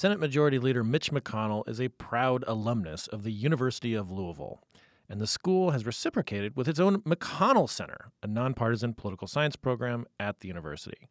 Senate 0.00 0.18
Majority 0.18 0.58
Leader 0.58 0.82
Mitch 0.82 1.12
McConnell 1.12 1.68
is 1.68 1.78
a 1.78 1.90
proud 1.90 2.42
alumnus 2.46 3.06
of 3.08 3.22
the 3.22 3.30
University 3.30 3.92
of 3.92 4.10
Louisville, 4.10 4.62
and 5.10 5.20
the 5.20 5.26
school 5.26 5.72
has 5.72 5.84
reciprocated 5.84 6.56
with 6.56 6.68
its 6.68 6.80
own 6.80 7.02
McConnell 7.02 7.68
Center, 7.68 8.10
a 8.22 8.26
nonpartisan 8.26 8.94
political 8.94 9.28
science 9.28 9.56
program 9.56 10.06
at 10.18 10.40
the 10.40 10.48
university. 10.48 11.10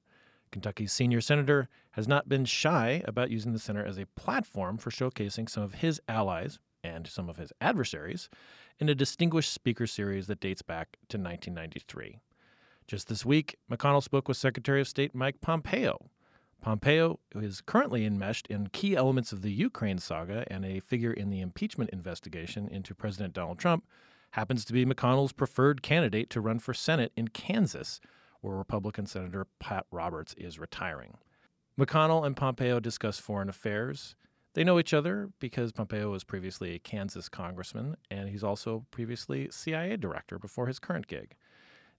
Kentucky's 0.52 0.92
senior 0.92 1.22
senator 1.22 1.70
has 1.92 2.08
not 2.08 2.28
been 2.28 2.46
shy 2.46 3.04
about 3.06 3.30
using 3.30 3.54
the 3.54 3.60
center 3.60 3.86
as 3.86 4.00
a 4.00 4.08
platform 4.16 4.80
for 4.80 4.90
showcasing 4.90 5.48
some 5.48 5.62
of 5.62 5.76
his 5.76 6.02
allies 6.08 6.58
and 6.84 7.06
some 7.06 7.30
of 7.30 7.38
his 7.38 7.54
adversaries 7.62 8.28
in 8.80 8.90
a 8.90 8.96
distinguished 8.96 9.54
speaker 9.54 9.86
series 9.86 10.26
that 10.26 10.40
dates 10.40 10.64
back 10.64 10.98
to 11.10 11.18
1993. 11.20 12.18
Just 12.88 13.08
this 13.08 13.24
week, 13.24 13.56
McConnell 13.72 14.02
spoke 14.02 14.28
with 14.28 14.38
Secretary 14.38 14.82
of 14.82 14.88
State 14.88 15.14
Mike 15.14 15.42
Pompeo 15.42 16.10
Pompeo 16.62 17.20
is 17.34 17.62
currently 17.62 18.06
enmeshed 18.06 18.48
in 18.48 18.68
key 18.68 18.96
elements 18.96 19.32
of 19.32 19.42
the 19.42 19.52
Ukraine 19.52 19.98
saga 19.98 20.46
and 20.52 20.66
a 20.66 20.82
figure 20.82 21.14
in 21.14 21.30
the 21.30 21.40
impeachment 21.40 21.90
investigation 21.92 22.68
into 22.68 22.94
President 22.94 23.34
Donald 23.34 23.60
Trump, 23.60 23.86
happens 24.32 24.66
to 24.66 24.74
be 24.74 24.86
McConnell's 24.86 25.32
preferred 25.32 25.82
candidate 25.82 26.30
to 26.32 26.42
run 26.42 26.60
for 26.60 26.74
Senate 26.74 27.12
in 27.16 27.30
Kansas, 27.30 28.02
where 28.42 28.56
Republican 28.56 29.06
Senator 29.06 29.48
Pat 29.60 29.86
Roberts 29.92 30.34
is 30.38 30.60
retiring. 30.60 31.18
McConnell 31.80 32.26
and 32.26 32.36
Pompeo 32.36 32.80
discuss 32.80 33.20
foreign 33.20 33.50
affairs. 33.50 34.16
They 34.54 34.64
know 34.66 34.80
each 34.80 34.94
other 34.94 35.30
because 35.40 35.72
Pompeo 35.72 36.12
was 36.12 36.26
previously 36.26 36.76
a 36.76 36.80
Kansas 36.80 37.30
congressman, 37.30 37.96
and 38.12 38.28
he's 38.28 38.44
also 38.44 38.86
previously 38.92 39.48
CIA 39.50 39.96
director 39.96 40.38
before 40.38 40.68
his 40.68 40.80
current 40.80 41.08
gig. 41.08 41.36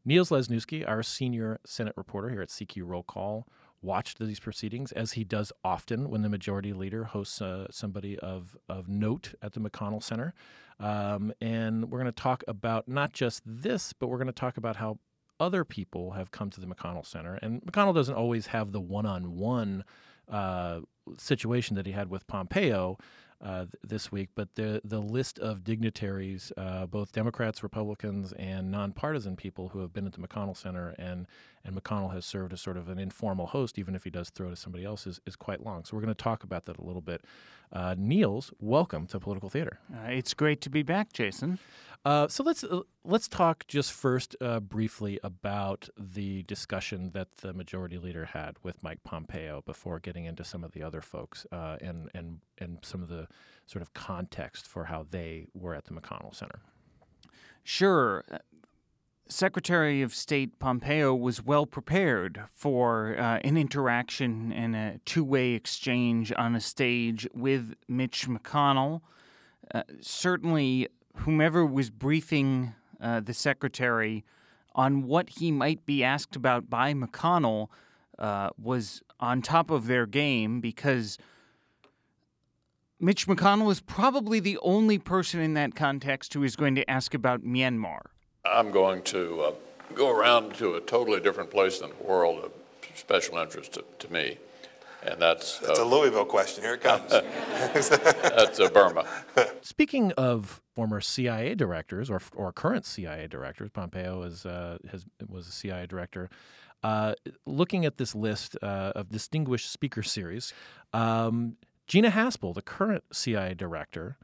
Niels 0.04 0.30
Lesniewski, 0.30 0.86
our 0.86 1.02
senior 1.02 1.60
Senate 1.64 1.94
reporter 1.96 2.30
here 2.30 2.42
at 2.42 2.48
CQ 2.48 2.82
Roll 2.84 3.02
Call, 3.02 3.46
watched 3.82 4.18
these 4.18 4.40
proceedings, 4.40 4.92
as 4.92 5.12
he 5.12 5.24
does 5.24 5.52
often 5.64 6.10
when 6.10 6.22
the 6.22 6.28
majority 6.28 6.72
leader 6.72 7.04
hosts 7.04 7.40
uh, 7.40 7.66
somebody 7.70 8.18
of, 8.18 8.56
of 8.68 8.88
note 8.88 9.34
at 9.42 9.52
the 9.52 9.60
McConnell 9.60 10.02
Center. 10.02 10.34
Um, 10.78 11.32
and 11.40 11.90
we're 11.90 11.98
going 11.98 12.12
to 12.12 12.22
talk 12.22 12.42
about 12.48 12.88
not 12.88 13.12
just 13.12 13.42
this, 13.44 13.92
but 13.92 14.08
we're 14.08 14.18
going 14.18 14.26
to 14.26 14.32
talk 14.32 14.56
about 14.56 14.76
how 14.76 14.98
other 15.38 15.64
people 15.64 16.12
have 16.12 16.30
come 16.30 16.50
to 16.50 16.60
the 16.60 16.66
McConnell 16.66 17.06
Center. 17.06 17.38
And 17.42 17.62
McConnell 17.62 17.94
doesn't 17.94 18.14
always 18.14 18.48
have 18.48 18.72
the 18.72 18.80
one 18.80 19.06
on 19.06 19.36
one 19.36 19.84
situation 21.18 21.76
that 21.76 21.86
he 21.86 21.92
had 21.92 22.08
with 22.10 22.26
Pompeo 22.26 22.98
uh, 23.42 23.66
this 23.82 24.12
week, 24.12 24.28
but 24.34 24.54
the 24.54 24.80
the 24.84 25.00
list 25.00 25.38
of 25.38 25.64
dignitaries, 25.64 26.52
uh, 26.56 26.86
both 26.86 27.12
Democrats, 27.12 27.62
Republicans, 27.62 28.32
and 28.32 28.70
nonpartisan 28.70 29.36
people 29.36 29.70
who 29.70 29.80
have 29.80 29.92
been 29.92 30.06
at 30.06 30.12
the 30.12 30.20
McConnell 30.20 30.56
Center, 30.56 30.94
and 30.98 31.26
and 31.64 31.74
McConnell 31.74 32.12
has 32.12 32.24
served 32.24 32.52
as 32.52 32.60
sort 32.60 32.76
of 32.76 32.88
an 32.88 32.98
informal 32.98 33.46
host, 33.46 33.78
even 33.78 33.94
if 33.94 34.04
he 34.04 34.10
does 34.10 34.30
throw 34.30 34.50
to 34.50 34.56
somebody 34.56 34.84
else, 34.84 35.06
is, 35.06 35.20
is 35.26 35.36
quite 35.36 35.64
long. 35.64 35.84
So 35.84 35.96
we're 35.96 36.02
going 36.02 36.14
to 36.14 36.22
talk 36.22 36.42
about 36.42 36.64
that 36.66 36.78
a 36.78 36.82
little 36.82 37.02
bit. 37.02 37.22
Uh, 37.72 37.94
Niels, 37.96 38.52
welcome 38.58 39.06
to 39.08 39.20
Political 39.20 39.50
Theater. 39.50 39.78
Uh, 39.92 40.08
it's 40.08 40.34
great 40.34 40.60
to 40.62 40.70
be 40.70 40.82
back, 40.82 41.12
Jason. 41.12 41.58
Uh, 42.04 42.26
so 42.28 42.42
let's 42.42 42.64
uh, 42.64 42.80
let's 43.04 43.28
talk 43.28 43.66
just 43.68 43.92
first 43.92 44.34
uh, 44.40 44.58
briefly 44.58 45.20
about 45.22 45.88
the 45.98 46.42
discussion 46.44 47.10
that 47.12 47.28
the 47.38 47.52
majority 47.52 47.98
leader 47.98 48.24
had 48.24 48.56
with 48.62 48.82
Mike 48.82 49.00
Pompeo 49.04 49.62
before 49.66 49.98
getting 50.00 50.24
into 50.24 50.42
some 50.42 50.64
of 50.64 50.72
the 50.72 50.82
other 50.82 51.02
folks 51.02 51.46
uh, 51.52 51.76
and 51.82 52.08
and 52.14 52.40
and 52.56 52.78
some 52.82 53.02
of 53.02 53.08
the 53.08 53.28
sort 53.66 53.82
of 53.82 53.94
context 53.94 54.66
for 54.66 54.84
how 54.84 55.06
they 55.10 55.46
were 55.54 55.74
at 55.74 55.84
the 55.84 55.92
McConnell 55.92 56.34
Center. 56.34 56.60
Sure. 57.62 58.24
Secretary 59.28 60.02
of 60.02 60.12
State 60.12 60.58
Pompeo 60.58 61.14
was 61.14 61.44
well 61.44 61.66
prepared 61.66 62.42
for 62.52 63.16
uh, 63.16 63.38
an 63.44 63.56
interaction 63.56 64.52
and 64.52 64.74
a 64.74 65.00
two 65.04 65.22
way 65.22 65.52
exchange 65.52 66.32
on 66.36 66.56
a 66.56 66.60
stage 66.60 67.28
with 67.32 67.74
Mitch 67.86 68.28
McConnell. 68.28 69.02
Uh, 69.72 69.84
certainly, 70.00 70.88
whomever 71.18 71.64
was 71.64 71.90
briefing 71.90 72.74
uh, 73.00 73.20
the 73.20 73.34
secretary 73.34 74.24
on 74.74 75.02
what 75.04 75.30
he 75.30 75.52
might 75.52 75.86
be 75.86 76.02
asked 76.02 76.34
about 76.34 76.68
by 76.68 76.92
McConnell 76.92 77.68
uh, 78.18 78.50
was 78.60 79.02
on 79.18 79.42
top 79.42 79.70
of 79.70 79.86
their 79.86 80.06
game 80.06 80.60
because 80.60 81.18
Mitch 83.02 83.26
McConnell 83.26 83.72
is 83.72 83.80
probably 83.80 84.40
the 84.40 84.58
only 84.58 84.98
person 84.98 85.40
in 85.40 85.54
that 85.54 85.74
context 85.74 86.34
who 86.34 86.42
is 86.42 86.54
going 86.54 86.74
to 86.74 86.88
ask 86.88 87.14
about 87.14 87.42
Myanmar. 87.42 88.00
I'm 88.44 88.70
going 88.70 89.00
to 89.04 89.40
uh, 89.40 89.52
go 89.94 90.10
around 90.10 90.54
to 90.56 90.74
a 90.74 90.82
totally 90.82 91.18
different 91.18 91.50
place 91.50 91.80
in 91.80 91.88
the 91.88 92.04
world 92.04 92.44
of 92.44 92.52
special 92.94 93.38
interest 93.38 93.72
to, 93.72 93.84
to 94.00 94.12
me, 94.12 94.36
and 95.02 95.18
that's. 95.18 95.62
It's 95.62 95.78
uh, 95.78 95.82
a 95.82 95.86
Louisville 95.86 96.26
question. 96.26 96.62
Here 96.62 96.74
it 96.74 96.82
comes. 96.82 97.10
that's 97.10 98.60
uh, 98.60 98.68
Burma. 98.68 99.06
Speaking 99.62 100.12
of 100.12 100.60
former 100.74 101.00
CIA 101.00 101.54
directors 101.54 102.10
or, 102.10 102.20
or 102.36 102.52
current 102.52 102.84
CIA 102.84 103.28
directors, 103.28 103.70
Pompeo 103.70 104.22
is, 104.24 104.44
uh, 104.44 104.76
has, 104.90 105.06
was 105.26 105.48
a 105.48 105.52
CIA 105.52 105.86
director. 105.86 106.28
Uh, 106.82 107.14
looking 107.46 107.86
at 107.86 107.96
this 107.96 108.14
list 108.14 108.58
uh, 108.62 108.92
of 108.94 109.08
distinguished 109.10 109.70
speaker 109.70 110.02
series, 110.02 110.52
um, 110.92 111.56
Gina 111.90 112.12
Haspel, 112.12 112.54
the 112.54 112.62
current 112.62 113.02
CIA 113.10 113.52
director, 113.52 114.16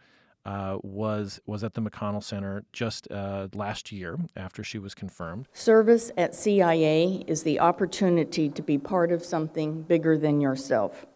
uh, 0.44 0.78
was 0.84 1.41
was 1.47 1.65
at 1.65 1.75
the 1.75 1.82
McConnell 1.82 2.22
Center 2.22 2.62
just 2.72 3.10
uh, 3.10 3.49
last 3.54 3.91
year 3.91 4.21
after 4.37 4.62
she 4.62 4.78
was 4.78 4.94
confirmed. 4.94 5.49
Service 5.53 6.12
at 6.16 6.32
CIA 6.32 7.25
is 7.27 7.43
the 7.43 7.59
opportunity 7.59 8.49
to 8.49 8.62
be 8.62 8.78
part 8.78 9.10
of 9.10 9.25
something 9.25 9.82
bigger 9.82 10.16
than 10.16 10.41
yourself, 10.41 11.06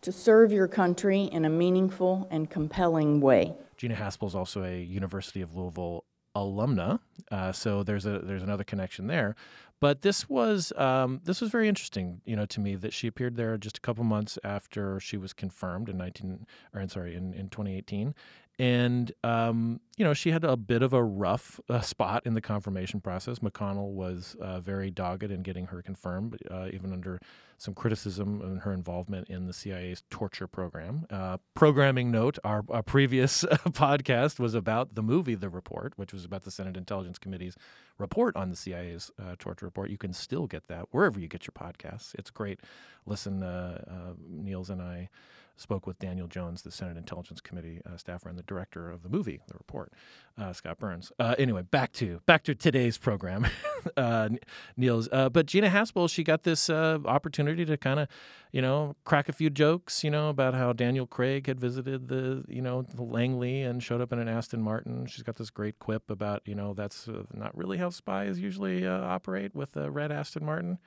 to 0.00 0.10
serve 0.10 0.50
your 0.50 0.66
country 0.66 1.24
in 1.24 1.44
a 1.44 1.50
meaningful 1.50 2.26
and 2.30 2.48
compelling 2.48 3.20
way. 3.20 3.52
Gina 3.76 3.94
Haspel 3.94 4.28
is 4.28 4.34
also 4.34 4.64
a 4.64 4.82
University 4.82 5.42
of 5.42 5.54
Louisville 5.54 6.04
alumna, 6.34 7.00
uh, 7.30 7.52
so 7.52 7.82
there's 7.82 8.06
a 8.06 8.18
there's 8.20 8.42
another 8.42 8.64
connection 8.64 9.06
there. 9.06 9.34
But 9.80 10.02
this 10.02 10.28
was 10.28 10.72
um, 10.76 11.20
this 11.24 11.40
was 11.40 11.50
very 11.50 11.68
interesting, 11.68 12.20
you 12.24 12.36
know, 12.36 12.46
to 12.46 12.60
me 12.60 12.76
that 12.76 12.92
she 12.92 13.08
appeared 13.08 13.36
there 13.36 13.58
just 13.58 13.78
a 13.78 13.80
couple 13.80 14.04
months 14.04 14.38
after 14.44 15.00
she 15.00 15.16
was 15.16 15.32
confirmed 15.32 15.88
in 15.88 15.96
19 15.96 16.46
or 16.72 16.80
I'm 16.80 16.88
sorry 16.88 17.16
in, 17.16 17.34
in 17.34 17.48
2018, 17.48 18.14
and, 18.62 19.10
um, 19.24 19.80
you 19.96 20.04
know, 20.04 20.14
she 20.14 20.30
had 20.30 20.44
a 20.44 20.56
bit 20.56 20.82
of 20.82 20.92
a 20.92 21.02
rough 21.02 21.58
uh, 21.68 21.80
spot 21.80 22.22
in 22.24 22.34
the 22.34 22.40
confirmation 22.40 23.00
process. 23.00 23.40
McConnell 23.40 23.90
was 23.90 24.36
uh, 24.40 24.60
very 24.60 24.88
dogged 24.88 25.32
in 25.32 25.42
getting 25.42 25.66
her 25.66 25.82
confirmed, 25.82 26.38
uh, 26.48 26.68
even 26.72 26.92
under 26.92 27.18
some 27.58 27.74
criticism 27.74 28.40
of 28.40 28.62
her 28.62 28.72
involvement 28.72 29.28
in 29.28 29.48
the 29.48 29.52
CIA's 29.52 30.04
torture 30.10 30.46
program. 30.46 31.06
Uh, 31.10 31.38
programming 31.54 32.12
note 32.12 32.38
our, 32.44 32.62
our 32.70 32.84
previous 32.84 33.42
podcast 33.70 34.38
was 34.38 34.54
about 34.54 34.94
the 34.94 35.02
movie 35.02 35.34
The 35.34 35.48
Report, 35.48 35.94
which 35.96 36.12
was 36.12 36.24
about 36.24 36.44
the 36.44 36.52
Senate 36.52 36.76
Intelligence 36.76 37.18
Committee's 37.18 37.56
report 37.98 38.36
on 38.36 38.48
the 38.50 38.56
CIA's 38.56 39.10
uh, 39.20 39.34
torture 39.40 39.66
report. 39.66 39.90
You 39.90 39.98
can 39.98 40.12
still 40.12 40.46
get 40.46 40.68
that 40.68 40.86
wherever 40.92 41.18
you 41.18 41.26
get 41.26 41.48
your 41.48 41.52
podcasts. 41.52 42.14
It's 42.14 42.30
great. 42.30 42.60
Listen, 43.06 43.42
uh, 43.42 44.12
Niels 44.24 44.70
and 44.70 44.80
I 44.80 45.08
spoke 45.56 45.86
with 45.86 45.98
Daniel 45.98 46.26
Jones, 46.26 46.62
the 46.62 46.70
Senate 46.70 46.96
Intelligence 46.96 47.40
Committee 47.40 47.80
uh, 47.86 47.96
staffer 47.96 48.28
and 48.28 48.38
the 48.38 48.42
director 48.42 48.90
of 48.90 49.02
the 49.02 49.08
movie, 49.08 49.40
The 49.48 49.54
Report, 49.54 49.92
uh, 50.38 50.52
Scott 50.52 50.78
Burns. 50.78 51.12
Uh, 51.18 51.34
anyway, 51.38 51.62
back 51.62 51.92
to 51.94 52.20
back 52.26 52.42
to 52.44 52.54
today's 52.54 52.98
program, 52.98 53.46
uh, 53.96 54.30
Niels. 54.76 55.08
Uh, 55.12 55.28
but 55.28 55.46
Gina 55.46 55.68
Haspel, 55.68 56.10
she 56.10 56.24
got 56.24 56.42
this 56.42 56.70
uh, 56.70 56.98
opportunity 57.04 57.64
to 57.64 57.76
kind 57.76 58.00
of, 58.00 58.08
you 58.50 58.62
know, 58.62 58.96
crack 59.04 59.28
a 59.28 59.32
few 59.32 59.50
jokes, 59.50 60.02
you 60.02 60.10
know, 60.10 60.28
about 60.28 60.54
how 60.54 60.72
Daniel 60.72 61.06
Craig 61.06 61.46
had 61.46 61.60
visited 61.60 62.08
the, 62.08 62.44
you 62.48 62.62
know, 62.62 62.82
the 62.82 63.02
Langley 63.02 63.62
and 63.62 63.82
showed 63.82 64.00
up 64.00 64.12
in 64.12 64.18
an 64.18 64.28
Aston 64.28 64.62
Martin. 64.62 65.06
She's 65.06 65.22
got 65.22 65.36
this 65.36 65.50
great 65.50 65.78
quip 65.78 66.10
about, 66.10 66.42
you 66.46 66.54
know, 66.54 66.74
that's 66.74 67.08
not 67.32 67.56
really 67.56 67.78
how 67.78 67.90
spies 67.90 68.38
usually 68.38 68.86
operate 68.86 69.54
with 69.54 69.76
a 69.76 69.90
red 69.90 70.10
Aston 70.10 70.44
Martin. 70.44 70.78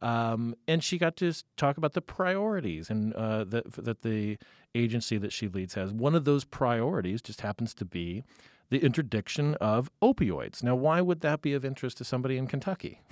Um, 0.00 0.54
and 0.66 0.82
she 0.82 0.98
got 0.98 1.16
to 1.16 1.32
talk 1.56 1.76
about 1.76 1.92
the 1.92 2.00
priorities 2.00 2.90
and 2.90 3.12
uh, 3.14 3.44
that 3.44 3.72
that 3.72 4.02
the 4.02 4.38
agency 4.74 5.18
that 5.18 5.32
she 5.32 5.48
leads 5.48 5.74
has. 5.74 5.92
One 5.92 6.14
of 6.14 6.24
those 6.24 6.44
priorities 6.44 7.22
just 7.22 7.42
happens 7.42 7.74
to 7.74 7.84
be 7.84 8.24
the 8.70 8.78
interdiction 8.78 9.54
of 9.56 9.90
opioids. 10.00 10.62
Now, 10.62 10.74
why 10.74 11.00
would 11.02 11.20
that 11.20 11.42
be 11.42 11.52
of 11.52 11.64
interest 11.64 11.98
to 11.98 12.04
somebody 12.04 12.38
in 12.38 12.46
Kentucky? 12.46 13.02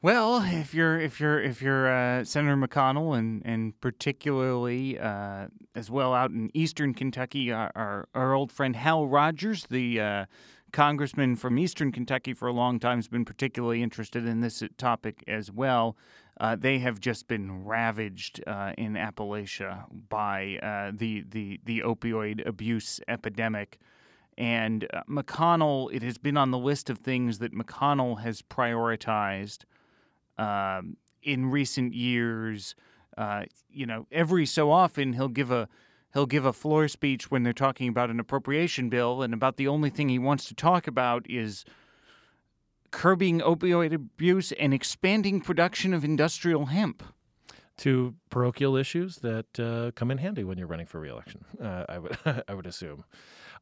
Well, 0.00 0.44
if 0.44 0.74
you're 0.74 1.00
if 1.00 1.18
you're 1.18 1.42
if 1.42 1.60
you're 1.60 1.92
uh, 1.92 2.24
Senator 2.24 2.56
McConnell 2.56 3.18
and 3.18 3.42
and 3.44 3.80
particularly 3.80 4.96
uh, 4.96 5.48
as 5.74 5.90
well 5.90 6.14
out 6.14 6.30
in 6.30 6.52
Eastern 6.54 6.94
Kentucky, 6.94 7.50
our 7.50 7.72
our, 7.74 8.08
our 8.14 8.32
old 8.32 8.52
friend 8.52 8.76
Hal 8.76 9.08
Rogers, 9.08 9.66
the 9.68 10.00
uh, 10.00 10.26
congressman 10.72 11.36
from 11.36 11.58
Eastern 11.58 11.92
Kentucky 11.92 12.34
for 12.34 12.48
a 12.48 12.52
long 12.52 12.78
time, 12.78 12.98
has 12.98 13.08
been 13.08 13.24
particularly 13.24 13.82
interested 13.82 14.26
in 14.26 14.40
this 14.40 14.62
topic 14.76 15.24
as 15.26 15.50
well. 15.50 15.96
Uh, 16.40 16.56
they 16.56 16.78
have 16.78 17.00
just 17.00 17.26
been 17.26 17.64
ravaged 17.64 18.42
uh, 18.46 18.72
in 18.78 18.94
Appalachia 18.94 19.84
by 20.08 20.58
uh, 20.62 20.92
the 20.94 21.24
the 21.28 21.60
the 21.64 21.80
opioid 21.80 22.46
abuse 22.46 23.00
epidemic. 23.08 23.78
And 24.36 24.86
uh, 24.94 25.02
McConnell, 25.10 25.92
it 25.92 26.02
has 26.04 26.16
been 26.16 26.36
on 26.36 26.52
the 26.52 26.58
list 26.58 26.88
of 26.90 26.98
things 26.98 27.40
that 27.40 27.52
McConnell 27.52 28.20
has 28.20 28.40
prioritized 28.40 29.64
um, 30.38 30.96
in 31.24 31.50
recent 31.50 31.92
years. 31.92 32.76
Uh, 33.16 33.46
you 33.68 33.84
know, 33.84 34.06
every 34.12 34.46
so 34.46 34.70
often 34.70 35.14
he'll 35.14 35.26
give 35.26 35.50
a 35.50 35.68
he'll 36.14 36.26
give 36.26 36.44
a 36.44 36.52
floor 36.52 36.88
speech 36.88 37.30
when 37.30 37.42
they're 37.42 37.52
talking 37.52 37.88
about 37.88 38.10
an 38.10 38.20
appropriation 38.20 38.88
bill, 38.88 39.22
and 39.22 39.34
about 39.34 39.56
the 39.56 39.68
only 39.68 39.90
thing 39.90 40.08
he 40.08 40.18
wants 40.18 40.44
to 40.46 40.54
talk 40.54 40.86
about 40.86 41.28
is 41.28 41.64
curbing 42.90 43.40
opioid 43.40 43.92
abuse 43.92 44.52
and 44.52 44.72
expanding 44.72 45.40
production 45.40 45.92
of 45.92 46.04
industrial 46.04 46.66
hemp. 46.66 47.02
Two 47.76 48.14
parochial 48.30 48.76
issues 48.76 49.16
that 49.18 49.60
uh, 49.60 49.92
come 49.94 50.10
in 50.10 50.18
handy 50.18 50.42
when 50.42 50.58
you're 50.58 50.66
running 50.66 50.86
for 50.86 51.00
reelection. 51.00 51.44
Uh, 51.62 51.84
I 51.88 51.98
would 51.98 52.18
I 52.48 52.54
would 52.54 52.66
assume. 52.66 53.04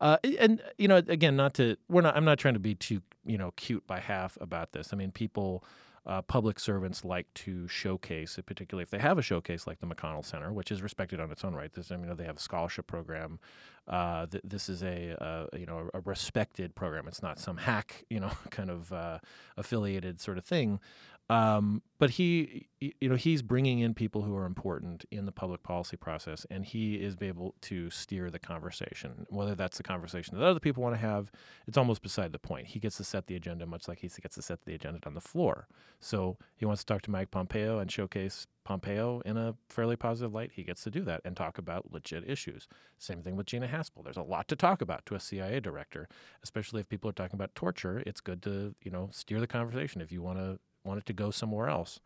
Uh, 0.00 0.19
and 0.38 0.62
you 0.78 0.88
know, 0.88 0.96
again, 0.96 1.37
not 1.37 1.54
to 1.54 1.76
we're 1.88 2.02
not. 2.02 2.16
I'm 2.16 2.25
not 2.25 2.38
trying 2.38 2.54
to 2.54 2.60
be 2.60 2.75
too 2.75 3.02
you 3.25 3.38
know 3.38 3.52
cute 3.56 3.87
by 3.87 4.00
half 4.00 4.38
about 4.40 4.72
this. 4.72 4.93
I 4.93 4.96
mean, 4.96 5.10
people. 5.10 5.64
Uh, 6.06 6.23
public 6.23 6.61
servants 6.61 7.05
like 7.05 7.26
to 7.35 7.67
showcase, 7.67 8.38
particularly 8.47 8.85
if 8.85 8.91
they 8.91 8.99
have 8.99 9.19
a 9.19 9.23
showcase 9.23 9.67
like 9.67 9.81
the 9.81 9.87
McConnell 9.87 10.25
Center, 10.25 10.53
which 10.53 10.70
is 10.70 10.81
respected 10.81 11.19
on 11.19 11.32
its 11.32 11.44
own 11.44 11.53
right. 11.53 11.73
This, 11.73 11.91
I 11.91 11.97
mean, 11.97 12.14
they 12.17 12.25
have 12.25 12.37
a 12.37 12.41
scholarship 12.41 12.87
program. 12.87 13.41
Uh, 13.88 14.26
th- 14.26 14.43
this 14.44 14.69
is 14.69 14.82
a 14.82 15.17
uh, 15.23 15.47
you 15.56 15.67
know 15.67 15.91
a 15.94 16.00
respected 16.00 16.75
program. 16.75 17.06
It's 17.08 17.23
not 17.23 17.38
some 17.38 17.56
hack 17.56 18.05
you 18.11 18.20
know 18.20 18.31
kind 18.50 18.70
of 18.70 18.93
uh, 18.93 19.19
affiliated 19.56 20.20
sort 20.20 20.38
of 20.38 20.44
thing. 20.44 20.81
Um, 21.28 21.82
but 21.99 22.11
he, 22.11 22.69
you 22.78 23.08
know, 23.08 23.17
he's 23.17 23.43
bringing 23.43 23.81
in 23.81 23.94
people 23.94 24.23
who 24.23 24.37
are 24.37 24.44
important 24.44 25.05
in 25.11 25.26
the 25.26 25.32
public 25.32 25.62
policy 25.62 25.96
process, 25.96 26.46
and 26.50 26.64
he 26.64 26.96
is 26.96 27.17
able 27.20 27.55
to 27.62 27.90
steer 27.90 28.31
the 28.31 28.38
conversation. 28.38 29.26
Whether 29.31 29.55
that's 29.55 29.78
the 29.78 29.82
conversation 29.82 30.38
that 30.38 30.46
other 30.46 30.61
people 30.61 30.82
want 30.82 30.94
to 30.94 31.00
have, 31.00 31.32
it's 31.67 31.78
almost 31.78 32.02
beside 32.02 32.32
the 32.32 32.38
point. 32.38 32.69
He 32.69 32.78
gets 32.78 32.99
to 32.99 33.05
set 33.05 33.26
the 33.26 33.34
agenda, 33.34 33.67
much 33.67 33.88
like 33.88 34.00
he 34.00 34.08
gets 34.08 34.37
to 34.37 34.43
set 34.43 34.64
the 34.67 34.75
agenda 34.75 35.00
on 35.06 35.14
the 35.14 35.20
floor. 35.20 35.67
So 36.00 36.37
he 36.56 36.64
wants 36.64 36.84
to 36.84 36.87
talk 36.87 37.02
to 37.02 37.11
Mike 37.11 37.31
Pompeo 37.31 37.79
and 37.79 37.90
showcase 37.90 38.46
Pompeo 38.62 39.20
in 39.25 39.37
a 39.37 39.55
fairly 39.69 39.96
positive 39.96 40.34
light. 40.34 40.52
He 40.55 40.62
gets 40.62 40.84
to 40.84 40.90
do 40.90 41.02
that 41.05 41.22
and 41.25 41.37
talk 41.37 41.56
about 41.58 41.93
legit 41.93 42.29
issues. 42.29 42.69
Same 42.99 43.22
thing 43.22 43.37
with 43.37 43.46
Gina 43.46 43.69
Haspel. 43.69 44.05
There's 44.05 44.17
a 44.17 44.22
lot 44.22 44.49
to 44.49 44.56
talk 44.56 44.81
about 44.81 45.06
to 45.06 45.14
a 45.14 45.20
CIA 45.20 45.61
director, 45.61 46.08
especially 46.43 46.81
if 46.81 46.88
people 46.88 47.08
are 47.08 47.14
talking 47.14 47.37
about 47.37 47.55
torture. 47.55 48.02
It's 48.06 48.20
good 48.20 48.43
to 48.43 48.75
you 48.82 48.90
know 48.90 49.08
steer 49.12 49.40
the 49.40 49.46
conversation 49.46 50.00
if 50.00 50.12
you 50.12 50.20
want 50.20 50.38
to 50.38 50.58
want 50.87 50.99
it 50.99 51.06
to 51.06 51.12
go 51.12 51.31
somewhere 51.31 51.69
else. 51.69 52.00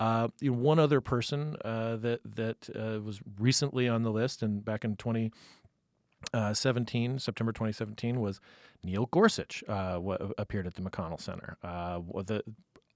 Uh, 0.00 0.28
you 0.40 0.50
know, 0.50 0.58
one 0.58 0.78
other 0.78 1.00
person 1.00 1.56
uh, 1.64 1.96
that 1.96 2.20
that 2.24 2.68
uh, 2.74 3.00
was 3.00 3.20
recently 3.38 3.88
on 3.88 4.02
the 4.02 4.10
list 4.10 4.42
and 4.42 4.64
back 4.64 4.84
in 4.84 4.96
2017, 4.96 7.14
uh, 7.14 7.18
September 7.18 7.52
2017, 7.52 8.20
was 8.20 8.40
Neil 8.82 9.06
Gorsuch. 9.06 9.62
Uh, 9.68 9.92
w- 9.94 10.32
appeared 10.36 10.66
at 10.66 10.74
the 10.74 10.82
McConnell 10.82 11.20
Center. 11.20 11.56
Uh, 11.62 12.00
the 12.24 12.42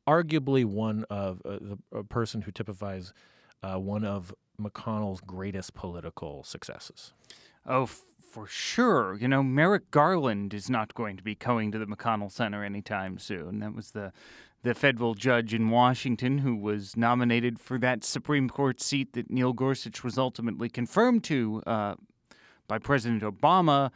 arguably 0.08 0.64
one 0.64 1.04
of 1.08 1.40
the 1.44 1.78
a 1.92 2.02
person 2.02 2.42
who 2.42 2.50
typifies 2.50 3.12
one 3.62 4.04
of 4.04 4.34
McConnell's 4.60 5.20
greatest 5.20 5.74
political 5.74 6.42
successes. 6.42 7.12
Oh, 7.64 7.88
for 8.28 8.46
sure. 8.46 9.16
You 9.16 9.28
know, 9.28 9.42
Merrick 9.42 9.90
Garland 9.90 10.52
is 10.52 10.68
not 10.68 10.94
going 10.94 11.16
to 11.16 11.22
be 11.22 11.34
going 11.34 11.72
to 11.72 11.78
the 11.78 11.86
McConnell 11.86 12.30
Center 12.30 12.64
anytime 12.64 13.18
soon. 13.18 13.60
That 13.60 13.74
was 13.74 13.92
the 13.92 14.12
the 14.62 14.74
federal 14.74 15.14
judge 15.14 15.54
in 15.54 15.70
Washington 15.70 16.38
who 16.38 16.56
was 16.56 16.96
nominated 16.96 17.58
for 17.60 17.78
that 17.78 18.04
Supreme 18.04 18.48
Court 18.48 18.80
seat 18.80 19.12
that 19.12 19.30
Neil 19.30 19.52
Gorsuch 19.52 20.02
was 20.02 20.18
ultimately 20.18 20.68
confirmed 20.68 21.24
to 21.24 21.62
uh, 21.66 21.94
by 22.66 22.78
President 22.78 23.22
Obama. 23.22 23.90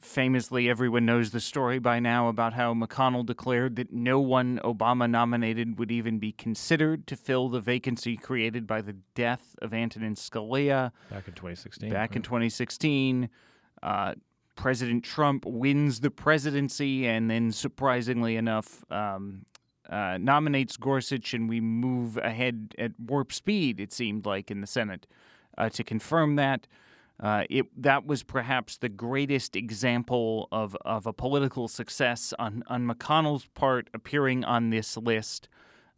Famously, 0.00 0.68
everyone 0.68 1.04
knows 1.06 1.30
the 1.30 1.40
story 1.40 1.78
by 1.78 1.98
now 1.98 2.28
about 2.28 2.52
how 2.52 2.72
McConnell 2.72 3.24
declared 3.24 3.76
that 3.76 3.92
no 3.92 4.20
one 4.20 4.60
Obama 4.62 5.10
nominated 5.10 5.78
would 5.78 5.90
even 5.90 6.18
be 6.18 6.32
considered 6.32 7.06
to 7.06 7.16
fill 7.16 7.48
the 7.48 7.60
vacancy 7.60 8.16
created 8.16 8.66
by 8.66 8.80
the 8.80 8.94
death 9.14 9.56
of 9.60 9.74
Antonin 9.74 10.14
Scalia. 10.14 10.92
Back 11.10 11.26
in 11.26 11.34
2016. 11.34 11.90
Back 11.90 12.16
in 12.16 12.22
2016. 12.22 13.28
Uh, 13.82 14.14
President 14.56 15.04
Trump 15.04 15.44
wins 15.46 16.00
the 16.00 16.10
presidency, 16.10 17.06
and 17.06 17.30
then, 17.30 17.52
surprisingly 17.52 18.36
enough, 18.36 18.84
um, 18.90 19.46
uh, 19.88 20.18
nominates 20.20 20.76
Gorsuch, 20.76 21.34
and 21.34 21.48
we 21.48 21.60
move 21.60 22.16
ahead 22.18 22.74
at 22.78 22.92
warp 22.98 23.32
speed. 23.32 23.80
It 23.80 23.92
seemed 23.92 24.26
like 24.26 24.50
in 24.50 24.60
the 24.60 24.66
Senate 24.66 25.06
uh, 25.56 25.68
to 25.70 25.84
confirm 25.84 26.36
that. 26.36 26.66
Uh, 27.20 27.42
it 27.50 27.66
that 27.76 28.06
was 28.06 28.22
perhaps 28.22 28.76
the 28.76 28.88
greatest 28.88 29.56
example 29.56 30.46
of, 30.52 30.76
of 30.84 31.04
a 31.04 31.12
political 31.12 31.66
success 31.66 32.32
on 32.38 32.62
on 32.68 32.86
McConnell's 32.86 33.46
part, 33.54 33.90
appearing 33.92 34.44
on 34.44 34.70
this 34.70 34.96
list. 34.96 35.48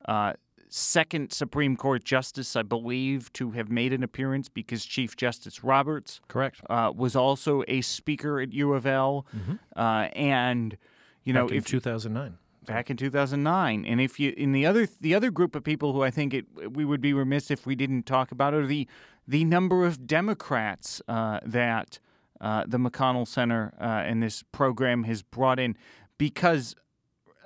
Uh, 0.07 0.33
second 0.71 1.33
Supreme 1.33 1.77
Court 1.77 2.05
justice, 2.05 2.57
I 2.57 2.63
believe, 2.63 3.31
to 3.35 3.51
have 3.51 3.69
made 3.69 3.93
an 3.93 4.03
appearance 4.03 4.49
because 4.49 4.85
Chief 4.87 5.17
Justice 5.17 5.63
Roberts, 5.63 6.21
correct, 6.29 6.63
uh, 6.71 6.93
was 6.95 7.15
also 7.15 7.65
a 7.69 7.83
speaker 7.83 8.41
at 8.41 8.53
U 8.55 8.73
of 8.73 8.87
L, 8.87 9.27
mm-hmm. 9.37 9.55
Uh, 9.77 10.09
and 10.15 10.77
you 11.25 11.35
know, 11.35 11.47
Back 11.47 11.53
in 11.53 11.59
if 11.59 11.67
2009 11.67 12.39
back 12.65 12.91
in 12.91 12.97
2009. 12.97 13.85
And 13.85 14.01
if 14.01 14.21
you 14.21 14.35
in 14.37 14.53
the 14.53 14.67
other 14.67 14.89
the 15.01 15.15
other 15.15 15.31
group 15.31 15.55
of 15.55 15.65
people 15.65 15.93
who 15.93 16.03
I 16.03 16.11
think 16.11 16.35
it, 16.35 16.47
we 16.73 16.85
would 16.85 17.01
be 17.01 17.13
remiss 17.13 17.51
if 17.51 17.67
we 17.67 17.75
didn't 17.75 18.05
talk 18.05 18.33
about 18.33 18.55
are 18.55 18.67
the 18.67 18.87
the 19.27 19.45
number 19.45 19.87
of 19.87 20.07
Democrats 20.07 21.01
uh, 21.09 21.41
that 21.45 21.99
uh, 22.41 22.65
the 22.67 22.79
McConnell 22.79 23.29
Center 23.29 23.73
uh, 23.81 23.85
and 23.85 24.23
this 24.23 24.43
program 24.51 25.05
has 25.05 25.23
brought 25.23 25.59
in, 25.59 25.77
because 26.19 26.75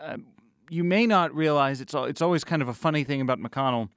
uh, 0.01 0.17
you 0.71 0.85
may 0.85 1.07
not 1.07 1.35
realize 1.35 1.81
it's 1.81 1.95
it's 1.95 2.23
always 2.23 2.45
kind 2.45 2.63
of 2.63 2.69
a 2.69 2.75
funny 2.75 3.05
thing 3.05 3.21
about 3.21 3.39
McConnell. 3.41 3.89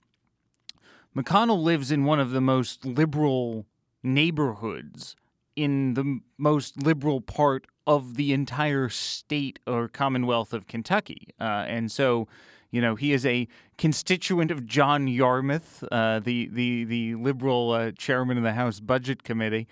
McConnell 1.16 1.62
lives 1.64 1.92
in 1.92 2.06
one 2.06 2.20
of 2.20 2.32
the 2.32 2.42
most 2.42 2.86
liberal 2.86 3.66
neighborhoods 4.04 5.16
in 5.58 5.96
the 5.96 6.20
most 6.38 6.82
liberal 6.84 7.20
part 7.20 7.66
of 7.88 8.16
the 8.16 8.32
entire 8.32 8.90
state 8.90 9.60
or 9.66 9.88
Commonwealth 9.88 10.54
of 10.54 10.68
Kentucky. 10.68 11.30
Uh, 11.40 11.66
and 11.68 11.92
so, 11.92 12.28
you 12.70 12.80
know, 12.80 12.96
he 12.96 13.12
is 13.12 13.26
a 13.26 13.48
constituent 13.78 14.52
of 14.52 14.68
John 14.68 15.08
Yarmuth, 15.08 15.84
uh, 15.92 16.20
the, 16.20 16.48
the, 16.48 16.84
the 16.84 17.16
liberal 17.16 17.72
uh, 17.72 17.92
chairman 17.92 18.38
of 18.38 18.44
the 18.44 18.54
House 18.54 18.80
Budget 18.80 19.24
Committee. 19.24 19.68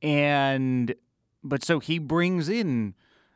And, 0.00 0.94
but 1.42 1.64
so 1.64 1.80
he 1.80 1.98
brings 1.98 2.48
in 2.48 2.94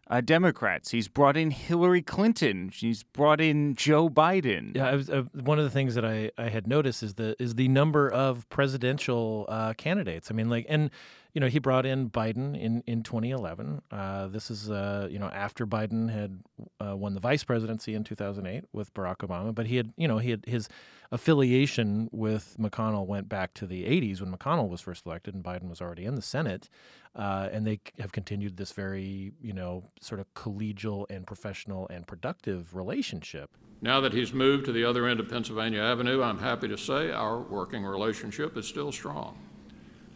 uh, 0.08 0.20
Democrats. 0.20 0.90
He's 0.90 1.08
brought 1.08 1.36
in 1.36 1.50
Hillary 1.50 2.02
Clinton. 2.02 2.70
She's 2.72 3.02
brought 3.02 3.40
in 3.40 3.74
Joe 3.74 4.08
Biden. 4.08 4.76
Yeah, 4.76 4.94
was, 4.94 5.08
uh, 5.08 5.22
one 5.32 5.58
of 5.58 5.64
the 5.64 5.70
things 5.70 5.94
that 5.94 6.04
I, 6.04 6.30
I 6.36 6.48
had 6.48 6.66
noticed 6.66 7.02
is 7.02 7.14
the 7.14 7.36
is 7.38 7.54
the 7.54 7.68
number 7.68 8.10
of 8.10 8.48
presidential 8.48 9.46
uh, 9.48 9.72
candidates. 9.74 10.30
I 10.30 10.34
mean, 10.34 10.50
like, 10.50 10.66
and 10.68 10.90
you 11.32 11.40
know, 11.40 11.46
he 11.46 11.58
brought 11.58 11.86
in 11.86 12.10
Biden 12.10 12.60
in, 12.60 12.82
in 12.86 13.02
2011. 13.02 13.82
Uh, 13.90 14.26
this 14.28 14.50
is, 14.50 14.70
uh, 14.70 15.06
you 15.10 15.18
know, 15.18 15.28
after 15.28 15.66
Biden 15.66 16.10
had 16.10 16.40
uh, 16.80 16.96
won 16.96 17.14
the 17.14 17.20
vice 17.20 17.44
presidency 17.44 17.94
in 17.94 18.04
2008 18.04 18.64
with 18.72 18.92
Barack 18.94 19.18
Obama. 19.18 19.54
But 19.54 19.66
he 19.66 19.76
had, 19.76 19.92
you 19.96 20.08
know, 20.08 20.18
he 20.18 20.30
had 20.30 20.44
his 20.46 20.68
affiliation 21.12 22.08
with 22.12 22.56
McConnell 22.58 23.06
went 23.06 23.28
back 23.28 23.54
to 23.54 23.66
the 23.66 23.84
80s 23.84 24.20
when 24.20 24.32
McConnell 24.32 24.68
was 24.68 24.80
first 24.80 25.06
elected 25.06 25.34
and 25.34 25.44
Biden 25.44 25.68
was 25.68 25.80
already 25.80 26.04
in 26.04 26.14
the 26.14 26.22
Senate. 26.22 26.68
Uh, 27.14 27.48
and 27.52 27.66
they 27.66 27.80
have 27.98 28.12
continued 28.12 28.56
this 28.56 28.72
very, 28.72 29.32
you 29.42 29.52
know, 29.52 29.84
sort 30.00 30.20
of 30.20 30.32
collegial 30.34 31.06
and 31.10 31.26
professional 31.26 31.88
and 31.88 32.06
productive 32.06 32.74
relationship. 32.74 33.50
Now 33.82 34.00
that 34.00 34.12
he's 34.12 34.32
moved 34.32 34.66
to 34.66 34.72
the 34.72 34.84
other 34.84 35.06
end 35.06 35.20
of 35.20 35.28
Pennsylvania 35.28 35.80
Avenue, 35.80 36.22
I'm 36.22 36.38
happy 36.38 36.68
to 36.68 36.76
say 36.76 37.10
our 37.10 37.40
working 37.40 37.84
relationship 37.84 38.56
is 38.56 38.66
still 38.66 38.92
strong 38.92 39.36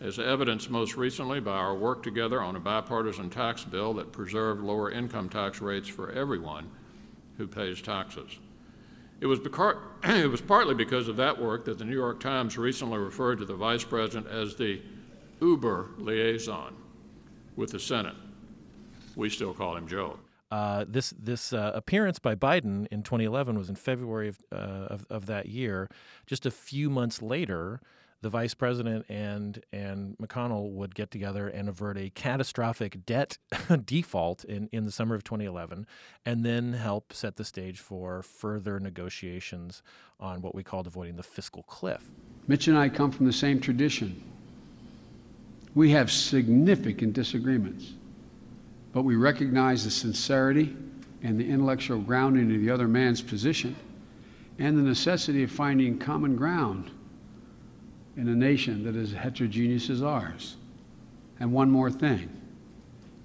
as 0.05 0.19
evidenced 0.19 0.69
most 0.69 0.97
recently 0.97 1.41
by 1.41 1.57
our 1.57 1.75
work 1.75 2.03
together 2.03 2.43
on 2.43 2.55
a 2.55 2.61
bipartisan 2.61 3.31
tax 3.31 3.65
bill 3.65 3.95
that 3.95 4.13
preserved 4.13 4.61
lower 4.63 4.91
income 4.91 5.31
tax 5.31 5.63
rates 5.63 5.89
for 5.89 6.13
everyone 6.13 6.71
who 7.39 7.47
pays 7.47 7.81
taxes. 7.81 8.39
It 9.21 9.27
was, 9.27 9.41
beca- 9.41 9.81
it 10.05 10.31
was 10.31 10.43
partly 10.43 10.75
because 10.75 11.09
of 11.09 11.17
that 11.17 11.41
work 11.41 11.65
that 11.65 11.79
the 11.79 11.87
New 11.87 11.95
York 11.95 12.21
Times 12.21 12.59
recently 12.59 12.99
referred 12.99 13.39
to 13.39 13.47
the 13.47 13.55
Vice 13.55 13.83
President 13.83 14.27
as 14.31 14.57
the 14.57 14.83
Uber 15.41 15.89
liaison 15.97 16.75
with 17.57 17.71
the 17.71 17.81
Senate. 17.81 18.15
We 19.17 19.31
still 19.31 19.55
call 19.55 19.75
him 19.77 19.89
Joe. 19.89 20.19
Uh, 20.51 20.85
this 20.87 21.15
this 21.19 21.53
uh, 21.53 21.73
appearance 21.75 22.19
by 22.19 22.35
Biden 22.35 22.87
in 22.91 23.03
2011 23.03 23.57
was 23.57 23.71
in 23.71 23.75
February 23.75 24.29
of, 24.29 24.43
uh, 24.53 24.57
of, 24.57 25.07
of 25.09 25.27
that 25.27 25.47
year. 25.47 25.89
Just 26.27 26.45
a 26.45 26.51
few 26.51 26.91
months 26.91 27.23
later, 27.23 27.81
the 28.25 28.31
vice 28.31 28.55
president 28.55 29.05
and 29.11 29.63
and 29.71 30.17
McConnell 30.17 30.71
would 30.71 30.95
get 30.95 31.11
together 31.11 31.47
and 31.47 31.69
avert 31.69 31.99
a 31.99 32.09
catastrophic 32.09 33.05
debt 33.05 33.37
default 33.85 34.45
in, 34.45 34.71
in 34.73 34.87
the 34.87 34.91
summer 34.91 35.15
of 35.15 35.23
2011, 35.25 35.87
and 36.25 36.43
then 36.43 36.73
help 36.73 37.13
set 37.13 37.37
the 37.37 37.45
stage 37.45 37.79
for 37.79 38.23
further 38.23 38.81
negotiations 38.81 39.83
on 40.19 40.41
what 40.41 40.55
we 40.55 40.65
called 40.65 40.87
avoiding 40.87 41.17
the 41.17 41.23
fiscal 41.23 41.65
cliff. 41.65 42.09
Mitch 42.49 42.67
and 42.67 42.79
I 42.79 42.89
come 42.89 43.11
from 43.11 43.27
the 43.27 43.33
same 43.33 43.61
tradition. 43.61 44.23
We 45.75 45.91
have 45.91 46.11
significant 46.11 47.13
disagreements, 47.13 47.93
but 48.95 49.03
we 49.03 49.17
recognize 49.17 49.85
the 49.85 49.91
sincerity 49.91 50.75
and 51.23 51.39
the 51.39 51.47
intellectual 51.47 51.99
grounding 51.99 52.55
of 52.55 52.63
the 52.63 52.71
other 52.71 52.89
man's 52.89 53.21
position 53.21 53.77
and 54.59 54.79
the 54.79 54.83
necessity 54.83 55.43
of 55.43 55.51
finding 55.51 55.99
common 55.99 56.37
ground 56.37 56.91
in 58.17 58.29
a 58.29 58.35
nation 58.35 58.85
that 58.85 58.97
is 58.97 59.13
heterogeneous 59.13 59.91
as 59.91 60.03
ours. 60.03 60.57
And 61.41 61.53
one 61.53 61.71
more 61.71 61.91
thing 61.91 62.31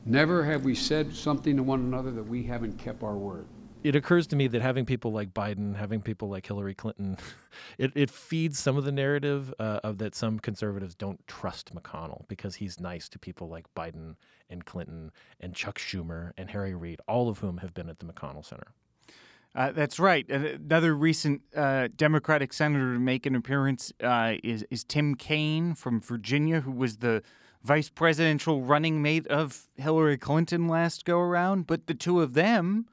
never 0.05 0.43
have 0.46 0.63
we 0.63 0.74
said 0.74 1.15
something 1.15 1.55
to 1.58 1.63
one 1.63 1.81
another 1.81 2.12
that 2.12 2.24
we 2.24 2.43
haven't 2.43 2.77
kept 2.79 3.03
our 3.03 3.15
word. 3.15 3.46
It 3.81 3.96
occurs 3.96 4.27
to 4.27 4.36
me 4.36 4.48
that 4.48 4.62
having 4.62 4.86
people 4.86 5.13
like 5.13 5.34
Biden, 5.34 5.75
having 5.75 6.01
people 6.01 6.27
like 6.27 6.46
Hillary 6.46 6.74
Clinton, 6.74 7.17
it, 7.77 7.91
it 7.96 8.10
feeds 8.10 8.60
some 8.60 8.75
of 8.75 8.84
the 8.84 8.91
narrative 8.91 9.53
uh, 9.58 9.79
of 9.84 10.00
that 10.00 10.15
some 10.15 10.39
conservatives 10.39 10.96
don't 10.96 11.25
trust 11.27 11.74
McConnell 11.74 12.27
because 12.27 12.55
he's 12.55 12.79
nice 12.79 13.08
to 13.10 13.19
people 13.19 13.48
like 13.48 13.74
Biden 13.75 14.15
and 14.50 14.65
Clinton 14.65 15.12
and 15.39 15.55
Chuck 15.55 15.79
Schumer 15.79 16.31
and 16.38 16.50
Harry 16.50 16.74
Reid, 16.74 17.00
all 17.08 17.29
of 17.29 17.39
whom 17.39 17.58
have 17.60 17.74
been 17.74 17.88
at 17.88 18.00
the 18.00 18.05
McConnell 18.05 18.43
Center. 18.43 18.74
Uh, 19.56 19.72
that's 19.72 20.00
right. 20.00 20.29
Another 20.29 20.96
recent 20.96 21.41
uh, 21.56 21.88
Democratic 21.96 22.53
senator 22.53 22.94
to 22.94 23.00
make 23.00 23.25
an 23.25 23.36
appearance 23.36 23.91
uh, 24.01 24.36
is 24.44 24.63
is 24.70 24.84
Tim 24.84 25.15
Kaine 25.15 25.74
from 25.74 26.00
Virginia, 26.00 26.62
who 26.62 26.72
was 26.72 26.98
the 26.98 27.24
vice 27.63 27.89
presidential 27.89 28.62
running 28.62 29.01
mate 29.01 29.27
of 29.27 29.68
Hillary 29.75 30.18
Clinton 30.18 30.68
last 30.68 31.03
go 31.03 31.20
around. 31.20 31.65
But 31.65 31.88
the 31.88 31.96
two 31.96 32.22
of 32.22 32.36
them, 32.36 32.86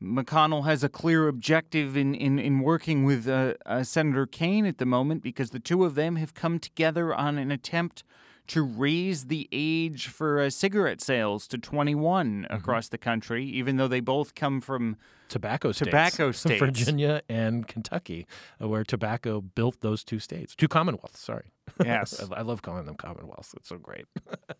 McConnell 0.00 0.64
has 0.64 0.84
a 0.84 0.88
clear 0.88 1.26
objective 1.26 1.96
in 1.96 2.14
in, 2.14 2.38
in 2.38 2.60
working 2.60 3.04
with 3.04 3.26
uh, 3.26 3.54
uh, 3.66 3.82
Senator 3.82 4.26
Kaine 4.26 4.66
at 4.66 4.78
the 4.78 4.86
moment 4.86 5.24
because 5.24 5.50
the 5.50 5.60
two 5.60 5.84
of 5.84 5.96
them 5.96 6.14
have 6.16 6.34
come 6.34 6.60
together 6.60 7.12
on 7.12 7.36
an 7.36 7.50
attempt 7.50 8.04
to 8.46 8.62
raise 8.62 9.26
the 9.26 9.48
age 9.50 10.06
for 10.08 10.40
uh, 10.40 10.50
cigarette 10.50 11.00
sales 11.00 11.48
to 11.48 11.58
21 11.58 12.42
mm-hmm. 12.42 12.54
across 12.54 12.88
the 12.88 12.98
country, 12.98 13.44
even 13.44 13.76
though 13.76 13.88
they 13.88 14.00
both 14.00 14.34
come 14.34 14.60
from 14.60 14.96
tobacco 15.28 15.72
states, 15.72 15.86
tobacco 15.86 16.32
states, 16.32 16.60
Virginia 16.60 17.22
and 17.28 17.66
Kentucky, 17.66 18.26
uh, 18.60 18.68
where 18.68 18.84
tobacco 18.84 19.40
built 19.40 19.80
those 19.80 20.04
two 20.04 20.18
states, 20.18 20.54
two 20.54 20.68
commonwealths. 20.68 21.18
Sorry. 21.18 21.50
Yes, 21.84 22.22
I 22.30 22.42
love 22.42 22.62
calling 22.62 22.84
them 22.84 22.94
commonwealths. 22.94 23.54
It's 23.56 23.68
so 23.68 23.78
great. 23.78 24.04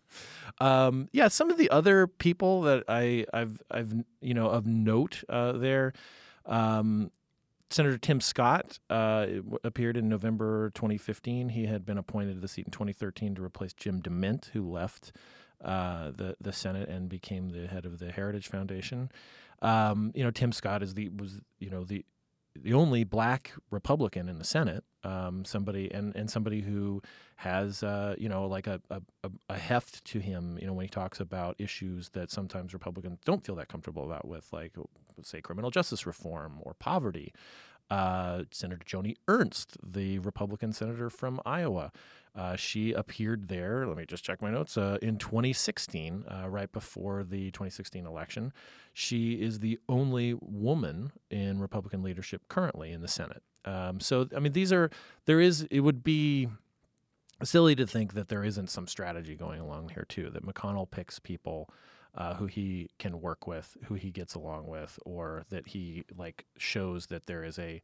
um, 0.59 1.07
yeah, 1.13 1.27
some 1.29 1.49
of 1.49 1.57
the 1.57 1.69
other 1.69 2.07
people 2.07 2.63
that 2.63 2.83
I, 2.89 3.25
I've, 3.31 3.61
I've, 3.71 3.93
you 4.21 4.33
know, 4.33 4.47
of 4.47 4.65
note 4.65 5.23
uh, 5.29 5.53
there. 5.53 5.93
Um, 6.45 7.11
Senator 7.69 7.97
Tim 7.97 8.21
Scott 8.21 8.79
uh, 8.89 9.27
appeared 9.63 9.97
in 9.97 10.09
November 10.09 10.71
2015. 10.71 11.49
He 11.49 11.65
had 11.67 11.85
been 11.85 11.97
appointed 11.97 12.35
to 12.35 12.39
the 12.39 12.47
seat 12.47 12.65
in 12.65 12.71
2013 12.71 13.35
to 13.35 13.43
replace 13.43 13.73
Jim 13.73 14.01
DeMint, 14.01 14.49
who 14.49 14.69
left 14.69 15.11
uh, 15.63 16.11
the 16.11 16.35
the 16.39 16.53
Senate 16.53 16.89
and 16.89 17.09
became 17.09 17.49
the 17.49 17.67
head 17.67 17.85
of 17.85 17.99
the 17.99 18.11
Heritage 18.11 18.47
Foundation. 18.47 19.09
Um, 19.61 20.11
you 20.15 20.23
know, 20.23 20.31
Tim 20.31 20.51
Scott 20.51 20.83
is 20.83 20.93
the 20.93 21.09
was 21.09 21.41
you 21.59 21.69
know 21.69 21.83
the 21.83 22.05
the 22.55 22.73
only 22.73 23.03
black 23.03 23.51
Republican 23.69 24.29
in 24.29 24.39
the 24.39 24.45
Senate. 24.45 24.83
Um, 25.03 25.45
somebody 25.45 25.91
and 25.91 26.15
and 26.15 26.29
somebody 26.29 26.61
who 26.61 27.01
has 27.37 27.83
uh, 27.83 28.15
you 28.17 28.29
know 28.29 28.47
like 28.47 28.67
a, 28.67 28.81
a 28.89 29.01
a 29.49 29.57
heft 29.57 30.03
to 30.05 30.19
him. 30.19 30.57
You 30.59 30.67
know, 30.67 30.73
when 30.73 30.85
he 30.85 30.89
talks 30.89 31.19
about 31.19 31.55
issues 31.59 32.09
that 32.09 32.31
sometimes 32.31 32.73
Republicans 32.73 33.19
don't 33.25 33.45
feel 33.45 33.55
that 33.55 33.67
comfortable 33.67 34.05
about 34.05 34.27
with, 34.27 34.51
like 34.51 34.73
say 35.21 35.41
criminal 35.41 35.71
justice 35.71 36.05
reform 36.05 36.59
or 36.61 36.73
poverty. 36.73 37.33
Uh, 37.89 38.43
senator 38.51 38.83
Joni 38.83 39.15
Ernst, 39.27 39.77
the 39.83 40.19
Republican 40.19 40.73
senator 40.73 41.09
from 41.09 41.39
Iowa, 41.45 41.91
uh, 42.35 42.55
she 42.55 42.91
appeared 42.91 43.47
there. 43.47 43.87
Let 43.87 43.95
me 43.95 44.05
just 44.05 44.23
check 44.23 44.41
my 44.41 44.51
notes. 44.51 44.77
Uh, 44.77 44.97
in 45.01 45.17
2016, 45.17 46.25
uh, 46.27 46.49
right 46.49 46.71
before 46.71 47.23
the 47.23 47.51
2016 47.51 48.05
election, 48.05 48.51
she 48.91 49.33
is 49.33 49.59
the 49.59 49.79
only 49.87 50.33
woman 50.41 51.11
in 51.29 51.59
Republican 51.59 52.03
leadership 52.03 52.41
currently 52.49 52.91
in 52.91 53.01
the 53.01 53.07
Senate. 53.07 53.41
Um, 53.63 53.99
so, 53.99 54.27
I 54.35 54.39
mean, 54.39 54.51
these 54.51 54.73
are 54.73 54.91
there 55.25 55.39
is. 55.39 55.63
It 55.71 55.79
would 55.79 56.03
be 56.03 56.49
silly 57.43 57.75
to 57.75 57.87
think 57.87 58.13
that 58.13 58.27
there 58.27 58.43
isn't 58.43 58.69
some 58.69 58.87
strategy 58.87 59.35
going 59.35 59.59
along 59.61 59.89
here 59.89 60.05
too. 60.07 60.29
That 60.29 60.45
McConnell 60.45 60.89
picks 60.89 61.19
people 61.19 61.69
uh, 62.15 62.35
who 62.35 62.45
he 62.45 62.89
can 62.97 63.21
work 63.21 63.47
with, 63.47 63.77
who 63.85 63.95
he 63.95 64.11
gets 64.11 64.35
along 64.35 64.67
with, 64.67 64.97
or 65.05 65.45
that 65.49 65.67
he 65.67 66.03
like 66.17 66.45
shows 66.57 67.07
that 67.07 67.25
there 67.27 67.43
is 67.43 67.59
a 67.59 67.81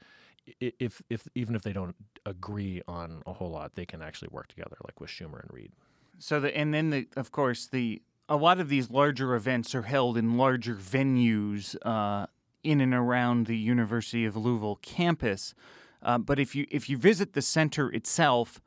if 0.59 1.01
if 1.09 1.27
even 1.35 1.55
if 1.55 1.61
they 1.61 1.73
don't 1.73 1.95
agree 2.25 2.81
on 2.87 3.21
a 3.25 3.33
whole 3.33 3.51
lot, 3.51 3.75
they 3.75 3.85
can 3.85 4.01
actually 4.01 4.29
work 4.31 4.47
together, 4.47 4.77
like 4.83 4.99
with 4.99 5.09
Schumer 5.09 5.41
and 5.41 5.51
Reid. 5.51 5.71
So 6.19 6.39
the 6.39 6.55
and 6.55 6.73
then 6.73 6.89
the 6.89 7.07
of 7.15 7.31
course 7.31 7.67
the 7.67 8.01
a 8.29 8.35
lot 8.35 8.59
of 8.59 8.69
these 8.69 8.89
larger 8.89 9.35
events 9.35 9.75
are 9.75 9.81
held 9.83 10.17
in 10.17 10.37
larger 10.37 10.75
venues 10.75 11.75
uh, 11.85 12.27
in 12.63 12.79
and 12.79 12.93
around 12.93 13.47
the 13.47 13.57
University 13.57 14.25
of 14.25 14.35
Louisville 14.35 14.79
campus. 14.81 15.53
Uh, 16.01 16.17
but 16.17 16.39
if 16.39 16.55
you 16.55 16.65
if 16.71 16.89
you 16.89 16.97
visit 16.97 17.33
the 17.33 17.41
center 17.41 17.91
itself, 17.91 18.61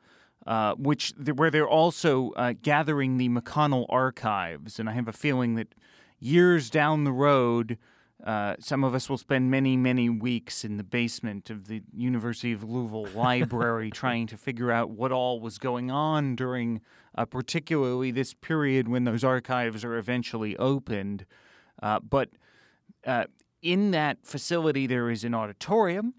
uh, 0.45 0.75
which 0.75 1.13
where 1.35 1.49
they're 1.49 1.67
also 1.67 2.31
uh, 2.31 2.53
gathering 2.61 3.17
the 3.17 3.29
McConnell 3.29 3.85
archives, 3.89 4.79
and 4.79 4.89
I 4.89 4.93
have 4.93 5.07
a 5.07 5.13
feeling 5.13 5.55
that 5.55 5.73
years 6.19 6.69
down 6.69 7.03
the 7.03 7.11
road, 7.11 7.77
uh, 8.23 8.55
some 8.59 8.83
of 8.83 8.95
us 8.95 9.09
will 9.09 9.17
spend 9.17 9.51
many, 9.51 9.75
many 9.75 10.09
weeks 10.09 10.63
in 10.63 10.77
the 10.77 10.83
basement 10.83 11.49
of 11.49 11.67
the 11.67 11.81
University 11.93 12.51
of 12.51 12.63
Louisville 12.63 13.07
library 13.15 13.89
trying 13.89 14.27
to 14.27 14.37
figure 14.37 14.71
out 14.71 14.89
what 14.89 15.11
all 15.11 15.39
was 15.39 15.57
going 15.57 15.91
on 15.91 16.35
during, 16.35 16.81
uh, 17.15 17.25
particularly 17.25 18.11
this 18.11 18.33
period 18.33 18.87
when 18.87 19.03
those 19.03 19.23
archives 19.23 19.83
are 19.83 19.97
eventually 19.97 20.55
opened. 20.57 21.25
Uh, 21.81 21.99
but 21.99 22.29
uh, 23.05 23.25
in 23.61 23.91
that 23.91 24.19
facility, 24.23 24.87
there 24.87 25.09
is 25.09 25.23
an 25.23 25.35
auditorium, 25.35 26.13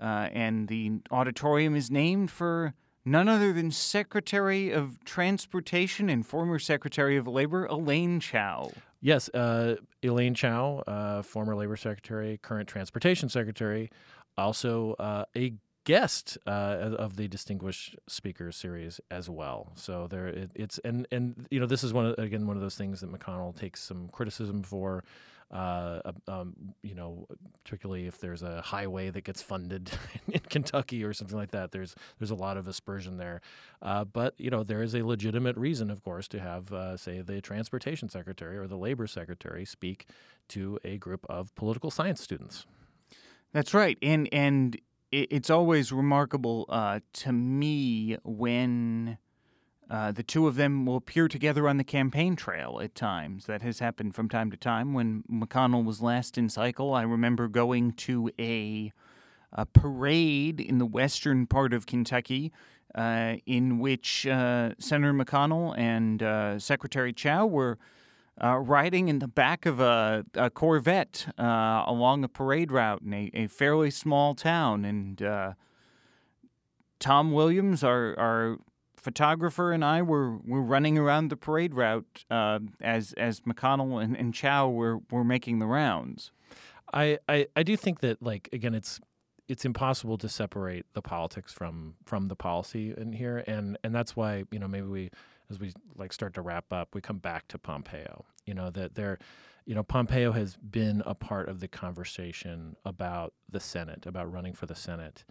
uh, 0.00 0.28
and 0.32 0.68
the 0.68 1.00
auditorium 1.10 1.76
is 1.76 1.90
named 1.90 2.30
for 2.30 2.74
none 3.04 3.28
other 3.28 3.52
than 3.52 3.70
Secretary 3.70 4.70
of 4.70 5.02
Transportation 5.04 6.08
and 6.08 6.26
former 6.26 6.58
Secretary 6.58 7.16
of 7.16 7.26
Labor 7.26 7.66
Elaine 7.66 8.20
Chao. 8.20 8.70
Yes, 9.00 9.28
uh, 9.30 9.76
Elaine 10.02 10.34
Chao, 10.34 10.78
uh, 10.86 11.22
former 11.22 11.56
Labor 11.56 11.76
Secretary, 11.76 12.38
current 12.40 12.68
Transportation 12.68 13.28
Secretary, 13.28 13.90
also 14.38 14.94
uh, 14.94 15.24
a 15.36 15.54
guest 15.84 16.38
uh, 16.46 16.50
of 16.50 17.16
the 17.16 17.26
Distinguished 17.26 17.96
Speakers 18.06 18.56
Series 18.56 19.00
as 19.10 19.28
well. 19.28 19.72
So 19.74 20.06
there, 20.06 20.28
it, 20.28 20.50
it's 20.54 20.78
and 20.84 21.06
and 21.10 21.46
you 21.50 21.58
know 21.58 21.66
this 21.66 21.82
is 21.82 21.92
one 21.92 22.06
of, 22.06 22.18
again 22.18 22.46
one 22.46 22.56
of 22.56 22.62
those 22.62 22.76
things 22.76 23.00
that 23.00 23.10
McConnell 23.12 23.56
takes 23.56 23.80
some 23.80 24.08
criticism 24.08 24.62
for 24.62 25.02
uh, 25.52 26.00
um, 26.28 26.54
you 26.82 26.94
know, 26.94 27.26
particularly 27.62 28.06
if 28.06 28.18
there's 28.18 28.42
a 28.42 28.62
highway 28.62 29.10
that 29.10 29.24
gets 29.24 29.42
funded 29.42 29.90
in 30.28 30.40
Kentucky 30.40 31.04
or 31.04 31.12
something 31.12 31.36
like 31.36 31.50
that. 31.50 31.72
There's 31.72 31.94
there's 32.18 32.30
a 32.30 32.36
lot 32.36 32.56
of 32.56 32.66
aspersion 32.66 33.18
there, 33.18 33.40
uh, 33.82 34.04
but 34.04 34.34
you 34.38 34.50
know 34.50 34.62
there 34.64 34.82
is 34.82 34.94
a 34.94 35.02
legitimate 35.02 35.56
reason, 35.56 35.90
of 35.90 36.02
course, 36.02 36.26
to 36.28 36.40
have 36.40 36.72
uh, 36.72 36.96
say 36.96 37.20
the 37.20 37.40
transportation 37.40 38.08
secretary 38.08 38.56
or 38.56 38.66
the 38.66 38.78
labor 38.78 39.06
secretary 39.06 39.64
speak 39.64 40.06
to 40.48 40.78
a 40.84 40.96
group 40.96 41.26
of 41.28 41.54
political 41.54 41.90
science 41.90 42.22
students. 42.22 42.66
That's 43.52 43.74
right, 43.74 43.98
and 44.00 44.28
and 44.32 44.80
it's 45.10 45.50
always 45.50 45.92
remarkable 45.92 46.64
uh, 46.70 47.00
to 47.12 47.32
me 47.32 48.16
when 48.24 49.18
uh, 49.92 50.10
the 50.10 50.22
two 50.22 50.46
of 50.46 50.54
them 50.56 50.86
will 50.86 50.96
appear 50.96 51.28
together 51.28 51.68
on 51.68 51.76
the 51.76 51.84
campaign 51.84 52.34
trail 52.34 52.80
at 52.82 52.94
times. 52.94 53.44
That 53.44 53.60
has 53.60 53.78
happened 53.78 54.14
from 54.14 54.26
time 54.26 54.50
to 54.50 54.56
time. 54.56 54.94
When 54.94 55.22
McConnell 55.30 55.84
was 55.84 56.00
last 56.00 56.38
in 56.38 56.48
cycle, 56.48 56.94
I 56.94 57.02
remember 57.02 57.46
going 57.46 57.92
to 57.92 58.30
a, 58.38 58.90
a 59.52 59.66
parade 59.66 60.62
in 60.62 60.78
the 60.78 60.86
western 60.86 61.46
part 61.46 61.74
of 61.74 61.84
Kentucky 61.84 62.52
uh, 62.94 63.34
in 63.44 63.80
which 63.80 64.26
uh, 64.26 64.70
Senator 64.78 65.12
McConnell 65.12 65.76
and 65.76 66.22
uh, 66.22 66.58
Secretary 66.58 67.12
Chao 67.12 67.46
were. 67.46 67.78
Uh, 68.42 68.56
riding 68.56 69.08
in 69.08 69.18
the 69.18 69.28
back 69.28 69.66
of 69.66 69.78
a, 69.78 70.24
a 70.34 70.48
Corvette 70.48 71.26
along 71.36 72.24
a 72.24 72.28
parade 72.28 72.72
route 72.72 73.02
in 73.02 73.12
a, 73.12 73.30
a 73.34 73.46
fairly 73.46 73.90
small 73.90 74.34
town. 74.34 74.86
And 74.86 75.54
Tom 76.98 77.32
Williams, 77.32 77.84
our, 77.84 78.18
our 78.18 78.56
photographer 79.02 79.72
and 79.72 79.84
I 79.84 80.00
were, 80.00 80.38
were 80.38 80.62
running 80.62 80.96
around 80.96 81.28
the 81.28 81.36
parade 81.36 81.74
route 81.74 82.24
uh, 82.30 82.60
as 82.80 83.12
as 83.14 83.40
McConnell 83.40 84.02
and, 84.02 84.16
and 84.16 84.32
Chao 84.32 84.68
were, 84.68 85.00
were 85.10 85.24
making 85.24 85.58
the 85.58 85.66
rounds. 85.66 86.30
I, 86.92 87.18
I, 87.28 87.46
I 87.56 87.62
do 87.62 87.76
think 87.76 88.00
that 88.00 88.22
like 88.22 88.48
again 88.52 88.74
it's 88.74 89.00
it's 89.48 89.64
impossible 89.64 90.18
to 90.18 90.28
separate 90.28 90.86
the 90.92 91.02
politics 91.02 91.52
from 91.52 91.94
from 92.04 92.28
the 92.28 92.36
policy 92.36 92.94
in 92.96 93.12
here 93.12 93.42
and 93.46 93.76
and 93.82 93.94
that's 93.94 94.14
why 94.14 94.44
you 94.50 94.58
know 94.58 94.68
maybe 94.68 94.86
we 94.86 95.10
as 95.50 95.58
we 95.58 95.72
like 95.96 96.12
start 96.12 96.34
to 96.34 96.42
wrap 96.42 96.72
up 96.72 96.94
we 96.94 97.00
come 97.00 97.18
back 97.18 97.48
to 97.48 97.58
Pompeo 97.58 98.24
you 98.46 98.54
know 98.54 98.70
that 98.70 98.94
there 98.94 99.18
you 99.64 99.74
know 99.74 99.82
Pompeo 99.82 100.32
has 100.32 100.56
been 100.56 101.02
a 101.06 101.14
part 101.14 101.48
of 101.48 101.60
the 101.60 101.68
conversation 101.68 102.76
about 102.84 103.32
the 103.50 103.60
Senate 103.60 104.06
about 104.06 104.30
running 104.30 104.52
for 104.52 104.66
the 104.66 104.76
Senate 104.76 105.24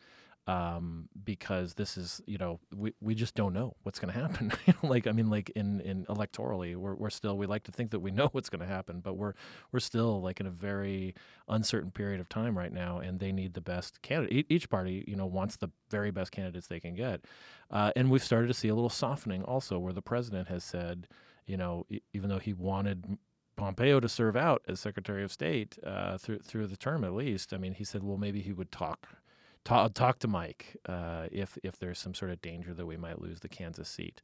um, 0.48 1.08
because 1.24 1.76
this 1.76 1.98
is 1.98 2.22
you 2.26 2.38
know 2.38 2.60
we, 2.76 2.94
we 3.00 3.14
just 3.14 3.36
don't 3.36 3.54
know 3.54 3.76
what's 3.84 4.00
going 4.00 4.14
to 4.14 4.20
happen. 4.20 4.52
like 4.84 5.08
I 5.08 5.12
mean, 5.12 5.30
like 5.30 5.50
in 5.52 5.82
in 5.82 6.06
electorally, 6.06 6.76
we're 6.76 6.96
we're 6.96 7.10
still 7.10 7.38
we 7.38 7.46
like 7.46 7.64
to 7.64 7.72
think 7.72 7.92
that 7.92 8.00
we 8.00 8.12
know 8.12 8.28
what's 8.32 8.50
going 8.50 8.62
to 8.62 8.68
happen, 8.68 9.00
but 9.00 9.16
we're 9.16 9.34
we're 9.72 9.80
still 9.80 10.22
like 10.22 10.40
in 10.40 10.48
a 10.48 10.52
very 10.52 11.14
uncertain 11.48 11.92
period 11.92 12.20
of 12.20 12.28
time 12.30 12.58
right 12.58 12.74
now, 12.74 13.00
and 13.00 13.20
they 13.20 13.32
need 13.32 13.54
the 13.54 13.62
best 13.62 14.02
candidate. 14.02 14.46
Each 14.50 14.70
party 14.70 15.04
you 15.08 15.16
know 15.16 15.26
wants 15.28 15.58
the 15.58 15.70
very 15.90 16.12
best 16.12 16.32
candidates 16.32 16.68
they 16.68 16.80
can 16.80 16.96
get, 16.96 17.26
uh, 17.70 17.92
and 17.96 18.10
we've 18.10 18.24
started 18.24 18.48
to 18.48 18.54
see 18.54 18.68
a 18.68 18.76
little 18.76 18.90
softening 18.90 19.44
also, 19.44 19.78
where 19.78 19.94
the 19.94 20.02
president 20.02 20.48
has 20.48 20.64
said, 20.64 21.08
you 21.46 21.58
know, 21.58 21.86
even 22.14 22.30
though 22.30 22.40
he 22.40 22.54
wanted 22.54 23.18
Pompeo 23.58 24.00
to 24.00 24.10
serve 24.10 24.36
out 24.36 24.64
as 24.68 24.80
Secretary 24.80 25.24
of 25.24 25.32
State 25.32 25.78
uh, 25.86 26.18
through 26.18 26.40
through 26.40 26.66
the 26.66 26.78
term 26.78 27.04
at 27.04 27.14
least. 27.14 27.54
I 27.54 27.58
mean, 27.58 27.74
he 27.74 27.84
said, 27.84 28.02
well, 28.02 28.18
maybe 28.18 28.42
he 28.42 28.54
would 28.54 28.72
talk 28.72 29.08
talk, 29.66 29.94
talk 29.94 30.20
to 30.20 30.28
Mike 30.28 30.78
uh, 30.88 31.28
if 31.32 31.58
if 31.64 31.78
there's 31.80 32.00
some 32.00 32.14
sort 32.14 32.32
of 32.32 32.42
danger 32.42 32.74
that 32.74 32.86
we 32.86 32.98
might 32.98 33.22
lose 33.22 33.40
the 33.40 33.50
Kansas 33.50 33.90
seat 33.90 34.22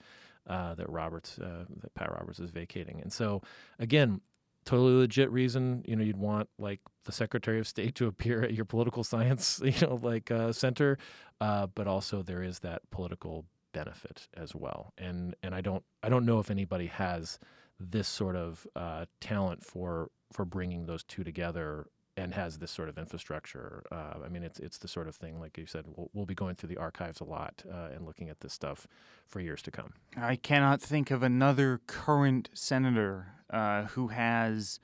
uh, 0.47 0.73
that 0.75 0.89
Roberts 0.89 1.39
uh, 1.39 1.65
that 1.81 1.93
Pat 1.93 2.11
Roberts 2.11 2.39
is 2.39 2.51
vacating. 2.51 3.01
And 3.01 3.11
so 3.11 3.41
again, 3.79 4.21
totally 4.65 4.93
legit 4.93 5.31
reason. 5.31 5.83
You 5.87 5.95
know, 5.95 6.03
you'd 6.03 6.17
want 6.17 6.49
like 6.57 6.81
the 7.05 7.11
Secretary 7.11 7.59
of 7.59 7.67
State 7.67 7.95
to 7.95 8.07
appear 8.07 8.43
at 8.43 8.53
your 8.53 8.65
political 8.65 9.03
science, 9.03 9.61
you 9.63 9.73
know, 9.81 9.99
like 10.01 10.31
uh, 10.31 10.51
center, 10.51 10.97
uh, 11.41 11.67
but 11.67 11.87
also 11.87 12.21
there 12.21 12.43
is 12.43 12.59
that 12.59 12.81
political 12.91 13.45
benefit 13.73 14.27
as 14.35 14.55
well. 14.55 14.93
And 14.97 15.35
and 15.43 15.55
I 15.55 15.61
don't 15.61 15.83
I 16.03 16.09
don't 16.09 16.25
know 16.25 16.39
if 16.39 16.51
anybody 16.51 16.87
has 16.87 17.39
this 17.79 18.07
sort 18.07 18.35
of 18.35 18.65
uh, 18.75 19.05
talent 19.21 19.63
for 19.63 20.09
for 20.31 20.45
bringing 20.45 20.85
those 20.85 21.03
two 21.03 21.23
together 21.23 21.87
and 22.17 22.33
has 22.33 22.57
this 22.57 22.71
sort 22.71 22.89
of 22.89 22.97
infrastructure. 22.97 23.83
Uh, 23.91 24.25
I 24.25 24.27
mean, 24.27 24.43
it's 24.43 24.59
it's 24.59 24.79
the 24.79 24.87
sort 24.87 25.07
of 25.07 25.15
thing, 25.15 25.39
like 25.39 25.57
you 25.57 25.67
said, 25.67 25.85
we'll, 25.95 26.09
we'll 26.13 26.25
be 26.25 26.33
going 26.33 26.55
through 26.55 26.69
the 26.69 26.77
archives 26.77 27.21
a 27.21 27.23
lot 27.23 27.63
uh, 27.71 27.89
and 27.93 28.05
looking 28.05 28.27
at 28.29 28.41
this 28.41 28.53
stuff 28.53 28.87
for 29.27 29.39
years 29.39 29.61
to 29.61 29.71
come. 29.71 29.93
I 30.17 30.35
cannot 30.35 30.81
think 30.81 31.11
of 31.11 31.21
another 31.21 31.79
current 31.85 32.49
senator 32.53 33.27
uh, 33.51 33.83
who 33.83 34.07
has 34.07 34.79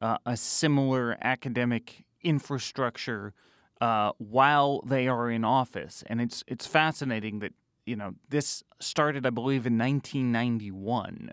uh, 0.00 0.18
a 0.24 0.36
similar 0.36 1.18
academic 1.20 2.04
infrastructure 2.22 3.34
uh, 3.80 4.12
while 4.18 4.80
they 4.82 5.08
are 5.08 5.30
in 5.30 5.44
office, 5.44 6.04
and 6.06 6.20
it's 6.20 6.44
it's 6.46 6.66
fascinating 6.66 7.40
that 7.40 7.52
you 7.84 7.96
know 7.96 8.14
this 8.28 8.62
started, 8.78 9.26
I 9.26 9.30
believe, 9.30 9.66
in 9.66 9.76
1991. 9.76 11.32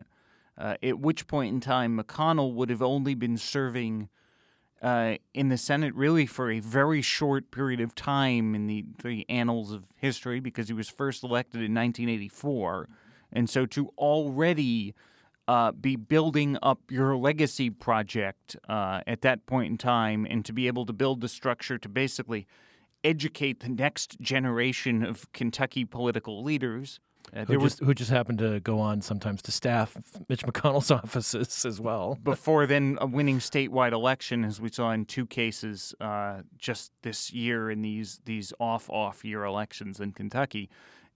Uh, 0.58 0.78
at 0.82 1.00
which 1.00 1.28
point 1.28 1.54
in 1.54 1.60
time, 1.60 2.00
McConnell 2.00 2.54
would 2.54 2.70
have 2.70 2.82
only 2.82 3.14
been 3.14 3.38
serving 3.38 4.08
uh, 4.82 5.16
in 5.34 5.50
the 5.50 5.58
Senate 5.58 5.94
really 5.96 6.26
for 6.26 6.52
a 6.52 6.60
very 6.60 7.02
short 7.02 7.52
period 7.52 7.80
of 7.82 7.96
time 7.96 8.54
in 8.56 8.68
the, 8.68 8.86
the 9.04 9.26
annals 9.30 9.72
of 9.72 9.86
history 9.96 10.40
because 10.40 10.68
he 10.68 10.74
was 10.74 10.90
first 10.90 11.24
elected 11.24 11.62
in 11.62 11.74
1984. 11.74 12.90
And 13.32 13.50
so 13.50 13.66
to 13.68 13.90
already 13.98 14.94
uh, 15.48 15.72
be 15.72 15.96
building 15.96 16.58
up 16.62 16.80
your 16.90 17.16
legacy 17.16 17.70
project 17.70 18.56
uh, 18.68 19.02
at 19.06 19.22
that 19.22 19.46
point 19.46 19.72
in 19.72 19.78
time 19.78 20.26
and 20.30 20.44
to 20.46 20.54
be 20.54 20.68
able 20.68 20.86
to 20.86 20.94
build 20.94 21.22
the 21.22 21.28
structure 21.28 21.78
to 21.78 21.90
basically 21.90 22.48
educate 23.04 23.60
the 23.60 23.70
next 23.70 24.20
generation 24.20 25.04
of 25.04 25.32
Kentucky 25.32 25.86
political 25.86 26.44
leaders 26.44 27.00
who, 27.48 27.58
just, 27.60 27.80
who 27.80 27.94
just 27.94 28.12
happened 28.12 28.40
to 28.40 28.60
go 28.60 28.80
on 28.80 29.02
sometimes 29.02 29.42
to 29.44 29.52
staff 29.52 29.98
Mitch 30.30 30.44
McConnell's 30.44 30.92
offices 31.04 31.66
as 31.66 31.80
well. 31.80 32.18
Before 32.24 32.66
then, 32.66 32.98
a 33.02 33.06
winning 33.06 33.40
statewide 33.40 33.92
election, 33.92 34.44
as 34.44 34.62
we 34.62 34.70
saw 34.70 34.92
in 34.92 35.06
two 35.06 35.26
cases 35.26 35.94
uh, 36.00 36.42
just 36.58 36.92
this 37.02 37.32
year 37.34 37.70
in 37.70 37.82
these 37.82 38.22
these 38.26 38.54
off 38.60 38.90
off 38.90 39.24
year 39.24 39.44
elections 39.44 40.00
in 40.00 40.12
Kentucky, 40.12 40.70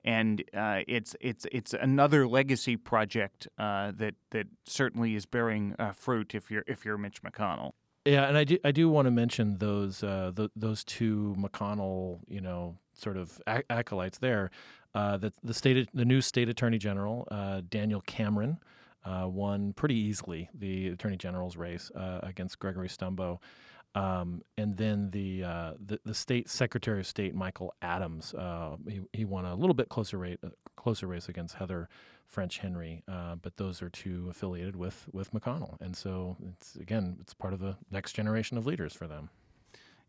and 0.03 0.43
uh, 0.53 0.81
it's 0.87 1.15
it's 1.19 1.45
it's 1.51 1.73
another 1.73 2.27
legacy 2.27 2.77
project 2.77 3.47
uh, 3.57 3.91
that 3.95 4.15
that 4.31 4.47
certainly 4.65 5.15
is 5.15 5.25
bearing 5.25 5.75
uh, 5.79 5.91
fruit 5.91 6.35
if 6.35 6.49
you're 6.49 6.63
if 6.67 6.85
you're 6.85 6.97
Mitch 6.97 7.21
McConnell. 7.21 7.71
Yeah, 8.05 8.27
and 8.27 8.37
I 8.37 8.43
do 8.43 8.57
I 8.63 8.71
do 8.71 8.89
want 8.89 9.05
to 9.05 9.11
mention 9.11 9.57
those 9.57 10.03
uh, 10.03 10.31
the, 10.33 10.49
those 10.55 10.83
two 10.83 11.35
McConnell 11.37 12.19
you 12.27 12.41
know 12.41 12.77
sort 12.93 13.17
of 13.17 13.41
acolytes 13.69 14.17
there. 14.17 14.51
Uh, 14.95 15.17
the 15.17 15.31
the 15.43 15.53
state 15.53 15.87
the 15.93 16.05
new 16.05 16.21
state 16.21 16.49
attorney 16.49 16.77
general 16.77 17.27
uh, 17.29 17.61
Daniel 17.69 18.01
Cameron 18.01 18.57
uh, 19.05 19.27
won 19.27 19.73
pretty 19.73 19.95
easily 19.95 20.49
the 20.53 20.87
attorney 20.87 21.17
general's 21.17 21.55
race 21.55 21.91
uh, 21.95 22.19
against 22.23 22.59
Gregory 22.59 22.89
Stumbo, 22.89 23.39
um, 23.95 24.41
and 24.57 24.75
then 24.77 25.09
the, 25.11 25.43
uh, 25.43 25.73
the, 25.83 25.99
the 26.03 26.13
state 26.13 26.49
secretary 26.49 26.99
of 26.99 27.07
state 27.07 27.33
Michael 27.33 27.73
Adams 27.81 28.33
uh, 28.33 28.75
he, 28.87 29.01
he 29.13 29.25
won 29.25 29.45
a 29.45 29.55
little 29.55 29.73
bit 29.73 29.89
closer 29.89 30.17
rate 30.17 30.39
closer 30.75 31.07
race 31.07 31.29
against 31.29 31.55
Heather 31.55 31.87
French 32.25 32.57
Henry, 32.57 33.03
but 33.07 33.57
those 33.57 33.81
are 33.81 33.89
two 33.89 34.27
affiliated 34.29 34.75
with 34.75 35.07
with 35.11 35.31
McConnell, 35.33 35.79
and 35.81 35.95
so 35.95 36.35
it's 36.49 36.75
again 36.75 37.17
it's 37.21 37.33
part 37.33 37.53
of 37.53 37.59
the 37.59 37.75
next 37.91 38.13
generation 38.13 38.57
of 38.57 38.65
leaders 38.65 38.93
for 38.93 39.07
them 39.07 39.29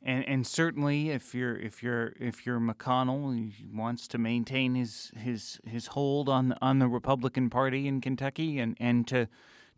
and 0.03 0.27
and 0.27 0.47
certainly 0.47 1.11
if 1.11 1.35
you're 1.35 1.57
if 1.57 1.83
you're 1.83 2.15
if 2.19 2.47
you're 2.47 2.61
McConnell, 2.61 3.35
he 3.35 3.67
wants 3.73 4.09
to 4.09 4.19
maintain 4.19 4.75
his 4.75 5.13
his 5.17 5.61
his 5.67 5.89
hold 5.89 6.29
on 6.29 6.55
on 6.63 6.79
the 6.79 6.89
Republican 6.89 7.51
Party 7.51 7.87
in 7.87 8.01
Kentucky 8.01 8.59
and 8.59 8.77
and 8.81 9.07
to 9.09 9.29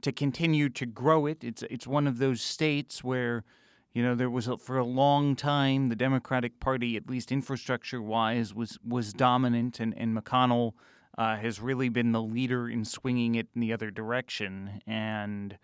to 0.02 0.12
continue 0.12 0.68
to 0.68 0.86
grow 0.86 1.26
it. 1.26 1.42
It's 1.42 1.62
it's 1.64 1.86
one 1.86 2.06
of 2.06 2.18
those 2.18 2.40
states 2.40 3.02
where 3.02 3.44
you 3.92 4.02
know 4.02 4.14
there 4.14 4.30
was 4.30 4.46
a, 4.46 4.56
for 4.58 4.78
a 4.78 4.84
long 4.84 5.34
time 5.34 5.88
the 5.88 5.96
Democratic 5.96 6.60
Party, 6.60 6.96
at 6.96 7.08
least 7.08 7.32
infrastructure 7.32 8.00
wise, 8.00 8.54
was 8.54 8.78
was 8.86 9.12
dominant, 9.12 9.80
and 9.80 9.92
and 9.96 10.16
McConnell 10.16 10.74
uh, 11.18 11.36
has 11.36 11.60
really 11.60 11.88
been 11.88 12.12
the 12.12 12.22
leader 12.22 12.68
in 12.68 12.84
swinging 12.84 13.34
it 13.34 13.48
in 13.54 13.60
the 13.60 13.72
other 13.72 13.90
direction, 13.90 14.82
and 14.86 15.58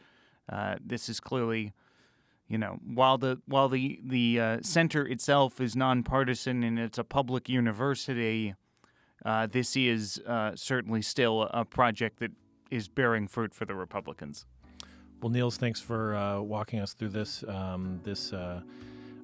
uh, 0.49 0.77
this 0.85 1.09
is 1.09 1.21
clearly 1.21 1.73
you 2.49 2.59
know, 2.59 2.79
while 2.85 3.19
the 3.19 3.41
while 3.47 3.69
the 3.69 4.01
the 4.03 4.41
uh, 4.41 4.59
center 4.63 5.07
itself 5.07 5.61
is 5.61 5.77
nonpartisan 5.77 6.63
and 6.63 6.79
it's 6.79 6.99
a 6.99 7.05
public 7.05 7.49
university, 7.49 8.55
uh, 9.25 9.47
this 9.47 9.77
is 9.77 10.19
uh, 10.27 10.53
certainly 10.55 11.03
still 11.03 11.43
a 11.53 11.65
project 11.65 12.21
that 12.21 12.31
is 12.71 12.89
bearing 12.89 13.29
fruit 13.29 13.55
for 13.55 13.65
the 13.65 13.75
Republicans. 13.75 14.47
Well, 15.21 15.31
Niels, 15.31 15.57
thanks 15.57 15.81
for 15.81 16.15
uh, 16.15 16.41
walking 16.41 16.81
us 16.81 16.95
through 16.95 17.11
this. 17.11 17.45
Um, 17.47 18.01
this 18.03 18.33
uh, 18.33 18.63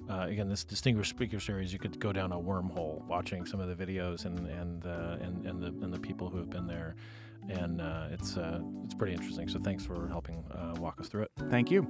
uh, 0.07 0.27
again, 0.27 0.47
this 0.47 0.63
distinguished 0.63 1.09
speaker 1.09 1.39
series. 1.39 1.73
You 1.73 1.79
could 1.79 1.99
go 1.99 2.13
down 2.13 2.31
a 2.31 2.39
wormhole 2.39 3.03
watching 3.05 3.45
some 3.45 3.59
of 3.59 3.75
the 3.75 3.85
videos 3.85 4.25
and 4.25 4.39
and 4.47 4.85
and 4.85 5.45
and 5.47 5.61
the 5.61 5.67
and 5.83 5.91
the 5.91 5.99
people 5.99 6.29
who 6.29 6.37
have 6.37 6.49
been 6.49 6.67
there 6.67 6.95
and 7.49 7.81
uh, 7.81 8.07
it's 8.11 8.37
uh, 8.37 8.59
it's 8.83 8.93
pretty 8.93 9.13
interesting. 9.13 9.47
So 9.47 9.59
thanks 9.59 9.85
for 9.85 10.07
helping 10.07 10.43
uh, 10.51 10.75
walk 10.79 10.99
us 10.99 11.07
through 11.07 11.23
it. 11.23 11.31
Thank 11.49 11.71
you, 11.71 11.87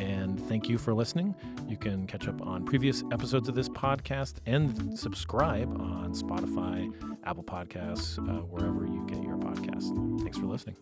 and 0.00 0.40
thank 0.48 0.68
you 0.68 0.78
for 0.78 0.94
listening. 0.94 1.34
You 1.68 1.76
can 1.76 2.06
catch 2.06 2.28
up 2.28 2.40
on 2.42 2.64
previous 2.64 3.02
episodes 3.12 3.48
of 3.48 3.54
this 3.54 3.68
podcast 3.68 4.34
and 4.46 4.98
subscribe 4.98 5.70
on 5.80 6.12
Spotify, 6.12 6.92
Apple 7.24 7.44
Podcasts, 7.44 8.18
uh, 8.18 8.42
wherever 8.42 8.86
you 8.86 9.04
get 9.06 9.22
your 9.22 9.36
podcasts. 9.36 9.92
Thanks 10.22 10.38
for 10.38 10.46
listening. 10.46 10.76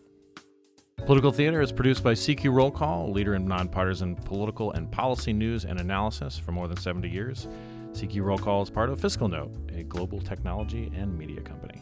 Political 1.05 1.33
Theater 1.33 1.61
is 1.61 1.71
produced 1.71 2.03
by 2.03 2.13
CQ 2.13 2.51
Roll 2.51 2.71
Call, 2.71 3.07
a 3.07 3.11
leader 3.11 3.35
in 3.35 3.45
nonpartisan 3.45 4.15
political 4.15 4.71
and 4.71 4.91
policy 4.91 5.33
news 5.33 5.65
and 5.65 5.79
analysis 5.79 6.39
for 6.39 6.51
more 6.51 6.67
than 6.67 6.77
70 6.77 7.09
years. 7.09 7.47
CQ 7.91 8.23
Roll 8.23 8.37
Call 8.37 8.63
is 8.63 8.69
part 8.69 8.89
of 8.89 8.99
FiscalNote, 8.99 9.79
a 9.79 9.83
global 9.83 10.19
technology 10.19 10.91
and 10.95 11.15
media 11.17 11.41
company. 11.41 11.81